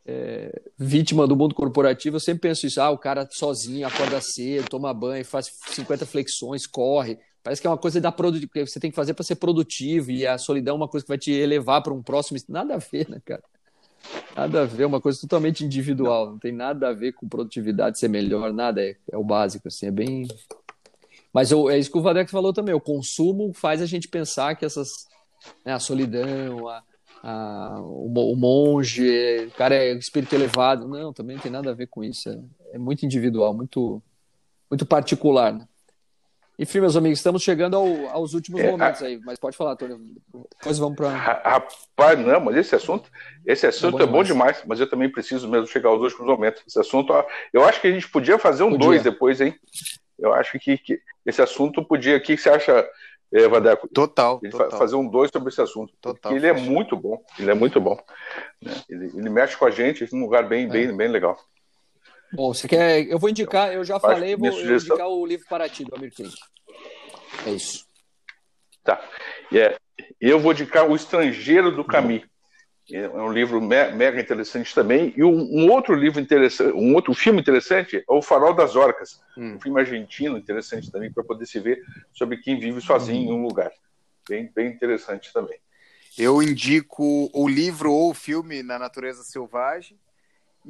é, 0.05 0.61
vítima 0.77 1.27
do 1.27 1.35
mundo 1.35 1.53
corporativo, 1.53 2.15
eu 2.15 2.19
sempre 2.19 2.49
penso 2.49 2.65
isso: 2.65 2.81
ah, 2.81 2.89
o 2.89 2.97
cara 2.97 3.27
sozinho, 3.31 3.87
acorda 3.87 4.19
cedo, 4.19 4.69
toma 4.69 4.93
banho, 4.93 5.23
faz 5.23 5.51
50 5.67 6.05
flexões, 6.05 6.65
corre. 6.65 7.19
Parece 7.43 7.61
que 7.61 7.67
é 7.67 7.69
uma 7.69 7.77
coisa 7.77 8.01
da 8.01 8.11
que 8.11 8.65
você 8.65 8.79
tem 8.79 8.89
que 8.89 8.95
fazer 8.95 9.13
para 9.13 9.23
ser 9.23 9.35
produtivo, 9.35 10.11
e 10.11 10.27
a 10.27 10.37
solidão 10.37 10.75
é 10.75 10.77
uma 10.77 10.87
coisa 10.87 11.05
que 11.05 11.09
vai 11.09 11.17
te 11.17 11.31
elevar 11.31 11.81
para 11.81 11.93
um 11.93 12.03
próximo. 12.03 12.39
Nada 12.49 12.75
a 12.75 12.77
ver, 12.77 13.07
né, 13.09 13.21
cara? 13.23 13.43
Nada 14.35 14.61
a 14.61 14.65
ver, 14.65 14.83
é 14.83 14.85
uma 14.85 15.01
coisa 15.01 15.19
totalmente 15.19 15.65
individual, 15.65 16.31
não 16.31 16.39
tem 16.39 16.51
nada 16.51 16.89
a 16.89 16.93
ver 16.93 17.13
com 17.13 17.27
produtividade 17.27 17.99
ser 17.99 18.07
melhor, 18.07 18.53
nada, 18.53 18.81
é, 18.81 18.95
é 19.11 19.17
o 19.17 19.23
básico, 19.23 19.67
assim, 19.67 19.87
é 19.87 19.91
bem. 19.91 20.27
Mas 21.33 21.51
eu, 21.51 21.69
é 21.69 21.77
isso 21.77 21.91
que 21.91 21.97
o 21.97 22.01
Vadeco 22.01 22.29
falou 22.29 22.53
também, 22.53 22.73
o 22.73 22.81
consumo 22.81 23.51
faz 23.53 23.81
a 23.81 23.85
gente 23.85 24.07
pensar 24.07 24.55
que 24.55 24.65
essas. 24.65 25.07
Né, 25.65 25.73
a 25.73 25.79
solidão, 25.79 26.67
a, 26.67 26.83
a, 27.23 27.81
o, 27.81 28.11
o, 28.33 28.35
monge, 28.35 29.47
o 29.47 29.51
cara 29.51 29.75
é 29.75 29.93
espírito 29.93 30.35
elevado. 30.35 30.87
Não, 30.87 31.13
também 31.13 31.35
não 31.37 31.43
tem 31.43 31.51
nada 31.51 31.71
a 31.71 31.75
ver 31.75 31.87
com 31.87 32.03
isso, 32.03 32.29
é, 32.29 32.39
é 32.73 32.77
muito 32.77 33.05
individual, 33.05 33.53
muito, 33.53 34.01
muito 34.69 34.85
particular, 34.85 35.53
né? 35.53 35.67
Enfim, 36.59 36.81
meus 36.81 36.97
amigos, 36.97 37.19
estamos 37.19 37.41
chegando 37.41 37.77
ao, 37.77 38.09
aos 38.09 38.33
últimos 38.33 38.59
é, 38.59 38.69
momentos 38.69 39.01
a... 39.01 39.05
aí, 39.05 39.17
mas 39.23 39.39
pode 39.39 39.55
falar, 39.55 39.77
Tony. 39.77 39.95
Depois 40.57 40.77
vamos 40.77 40.97
para. 40.97 41.07
Rapaz, 41.09 42.19
não, 42.19 42.41
mas 42.41 42.57
esse 42.57 42.75
assunto, 42.75 43.09
esse 43.45 43.65
assunto 43.65 43.95
é 43.95 44.05
bom, 44.05 44.09
é 44.09 44.17
bom 44.17 44.23
demais. 44.23 44.61
mas 44.67 44.77
eu 44.81 44.89
também 44.89 45.09
preciso 45.09 45.47
mesmo 45.47 45.67
chegar 45.67 45.87
aos 45.87 46.01
últimos 46.01 46.27
momentos. 46.27 46.61
Esse 46.67 46.77
assunto, 46.77 47.13
eu 47.53 47.63
acho 47.63 47.79
que 47.79 47.87
a 47.87 47.91
gente 47.91 48.09
podia 48.09 48.37
fazer 48.37 48.63
um 48.63 48.71
podia. 48.71 48.87
dois 48.87 49.03
depois, 49.03 49.39
hein? 49.39 49.55
Eu 50.19 50.33
acho 50.33 50.59
que, 50.59 50.77
que 50.77 50.99
esse 51.25 51.41
assunto 51.41 51.81
podia. 51.81 52.17
O 52.17 52.21
que 52.21 52.35
você 52.35 52.49
acha, 52.49 52.85
é, 53.31 53.47
Vadeco? 53.47 53.87
Total, 53.87 54.37
total. 54.41 54.77
Fazer 54.77 54.97
um 54.97 55.07
dois 55.07 55.31
sobre 55.31 55.47
esse 55.47 55.61
assunto. 55.61 55.93
Total. 56.01 56.35
Ele 56.35 56.45
é 56.45 56.51
muito 56.51 56.93
bom. 56.97 57.23
Ele 57.39 57.51
é 57.51 57.53
muito 57.53 57.79
bom. 57.79 57.97
Né? 58.61 58.73
Ele, 58.89 59.05
ele, 59.15 59.29
mexe 59.29 59.55
com 59.55 59.65
a 59.65 59.71
gente 59.71 60.05
num 60.13 60.23
lugar 60.23 60.45
bem, 60.49 60.65
é. 60.65 60.67
bem, 60.67 60.93
bem 60.93 61.07
legal. 61.07 61.37
Bom, 62.33 62.53
você 62.53 62.67
quer. 62.67 63.07
Eu 63.07 63.17
vou 63.17 63.29
indicar, 63.29 63.73
eu 63.73 63.83
já 63.83 63.99
falei, 63.99 64.35
vou 64.35 64.49
indicar 64.49 65.07
o 65.07 65.25
livro 65.25 65.45
para 65.49 65.67
ti, 65.67 65.83
do 65.83 65.95
Amir 65.95 66.13
Klink. 66.13 66.35
É 67.45 67.51
isso. 67.51 67.85
Tá. 68.83 69.01
É, 69.53 69.77
eu 70.19 70.39
vou 70.39 70.51
indicar 70.51 70.89
O 70.89 70.95
Estrangeiro 70.95 71.71
do 71.71 71.83
Camus. 71.83 72.21
É 72.91 73.07
um 73.07 73.31
livro 73.31 73.61
mega 73.61 74.19
interessante 74.19 74.73
também. 74.73 75.13
E 75.15 75.23
um, 75.23 75.29
um, 75.29 75.71
outro 75.71 75.93
livro 75.93 76.19
interessante, 76.19 76.73
um 76.75 76.95
outro 76.95 77.13
filme 77.13 77.39
interessante 77.39 77.97
é 77.97 78.03
O 78.07 78.21
Farol 78.21 78.55
das 78.55 78.75
Orcas. 78.75 79.21
Hum. 79.37 79.55
Um 79.55 79.61
filme 79.61 79.79
argentino 79.79 80.37
interessante 80.37 80.91
também 80.91 81.11
para 81.11 81.23
poder 81.23 81.45
se 81.45 81.59
ver 81.59 81.83
sobre 82.13 82.37
quem 82.37 82.59
vive 82.59 82.81
sozinho 82.81 83.31
hum. 83.31 83.33
em 83.35 83.39
um 83.39 83.43
lugar. 83.43 83.71
Bem, 84.27 84.51
bem 84.55 84.67
interessante 84.69 85.31
também. 85.31 85.59
Eu 86.17 86.41
indico 86.41 87.29
o 87.31 87.47
livro 87.47 87.93
ou 87.93 88.09
o 88.09 88.15
filme 88.15 88.63
Na 88.63 88.79
Natureza 88.79 89.23
Selvagem 89.23 89.97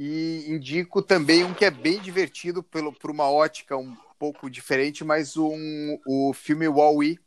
e 0.02 0.46
indico 0.48 1.02
também 1.02 1.44
um 1.44 1.54
que 1.54 1.66
é 1.66 1.70
bem 1.70 2.00
divertido 2.00 2.64
pelo, 2.64 2.94
por 2.94 3.12
uma 3.12 3.30
ótica 3.30 3.76
um 3.76 3.98
pouco 4.18 4.50
diferente, 4.50 5.04
mas 5.04 5.36
um, 5.36 6.00
o 6.08 6.34
filme 6.34 6.70
Wall-E, 6.70 7.20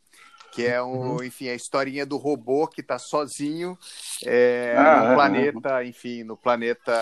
que 0.53 0.65
é 0.65 0.83
um, 0.83 1.17
uhum. 1.17 1.23
enfim, 1.23 1.51
a 1.51 1.55
historinha 1.55 2.07
do 2.07 2.17
robô 2.17 2.67
que 2.67 2.81
está 2.81 2.99
sozinho 2.99 3.77
é, 4.25 4.75
ah, 4.79 5.05
no 5.05 5.15
planeta, 5.15 5.85
enfim, 5.85 6.25
no 6.25 6.35
planeta 6.35 6.93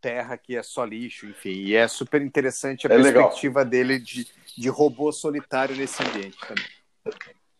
Terra 0.00 0.38
que 0.38 0.56
é 0.56 0.62
só 0.62 0.86
lixo, 0.86 1.26
enfim, 1.26 1.52
e 1.52 1.74
é 1.74 1.86
super 1.86 2.22
interessante 2.22 2.86
a 2.86 2.90
é 2.90 2.94
perspectiva 2.94 3.60
legal. 3.60 3.70
dele 3.70 3.98
de, 3.98 4.26
de 4.56 4.68
robô 4.70 5.12
solitário 5.12 5.76
nesse 5.76 6.02
ambiente 6.02 6.38
também. 6.48 6.64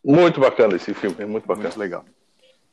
Muito 0.03 0.41
bacana 0.41 0.77
esse 0.77 0.95
filme, 0.95 1.17
é 1.19 1.27
muito 1.27 1.47
bacana. 1.47 1.69
Muito 1.69 1.79
legal. 1.79 2.07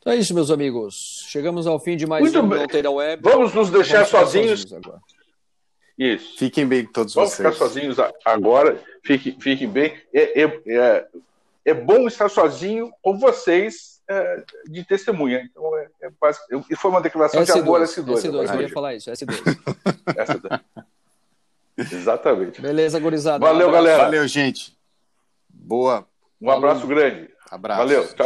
Então 0.02 0.12
é 0.12 0.16
isso, 0.16 0.34
meus 0.34 0.50
amigos. 0.50 1.24
Chegamos 1.28 1.64
ao 1.64 1.78
fim 1.78 1.96
de 1.96 2.08
mais 2.08 2.24
Muito 2.24 2.40
um 2.40 2.50
Fronteira 2.50 2.90
Web. 2.90 3.22
Vamos 3.22 3.54
nos 3.54 3.70
deixar 3.70 3.98
Vamos 3.98 4.08
sozinhos. 4.08 4.62
sozinhos 4.62 4.84
agora. 4.84 5.00
Isso. 5.96 6.38
Fiquem 6.38 6.66
bem 6.66 6.84
todos 6.84 7.14
Vamos 7.14 7.30
vocês. 7.30 7.42
Vamos 7.44 7.56
ficar 7.56 7.68
sozinhos 7.68 7.96
agora. 8.24 8.82
Fiquem, 9.04 9.38
fiquem 9.40 9.68
bem. 9.68 9.94
É, 10.12 10.42
é, 10.42 10.60
é, 10.66 11.06
é, 11.66 11.74
bom 11.74 12.08
estar 12.08 12.28
sozinho 12.28 12.92
com 13.00 13.16
vocês 13.16 14.02
é, 14.10 14.42
de 14.66 14.84
testemunha. 14.84 15.48
Então, 15.48 15.78
é, 15.78 15.88
é. 16.02 16.10
E 16.68 16.74
foi 16.74 16.90
uma 16.90 17.00
declaração 17.00 17.40
S2, 17.40 17.52
de 17.52 17.60
amor 17.60 17.80
S2. 17.82 18.04
S2, 18.04 18.54
eu 18.54 18.60
ia 18.62 18.68
falar 18.70 18.96
isso, 18.96 19.08
S2. 19.08 19.28
S2. 20.18 20.60
Exatamente. 21.78 22.60
Beleza, 22.60 22.98
gurizada. 22.98 23.46
Valeu, 23.46 23.70
galera. 23.70 24.02
Valeu, 24.02 24.26
gente. 24.26 24.76
Boa. 25.48 26.04
Um 26.40 26.50
abraço 26.50 26.88
grande. 26.88 27.30
Abraço. 27.48 27.78
Valeu. 27.78 28.08
Tchau. 28.08 28.16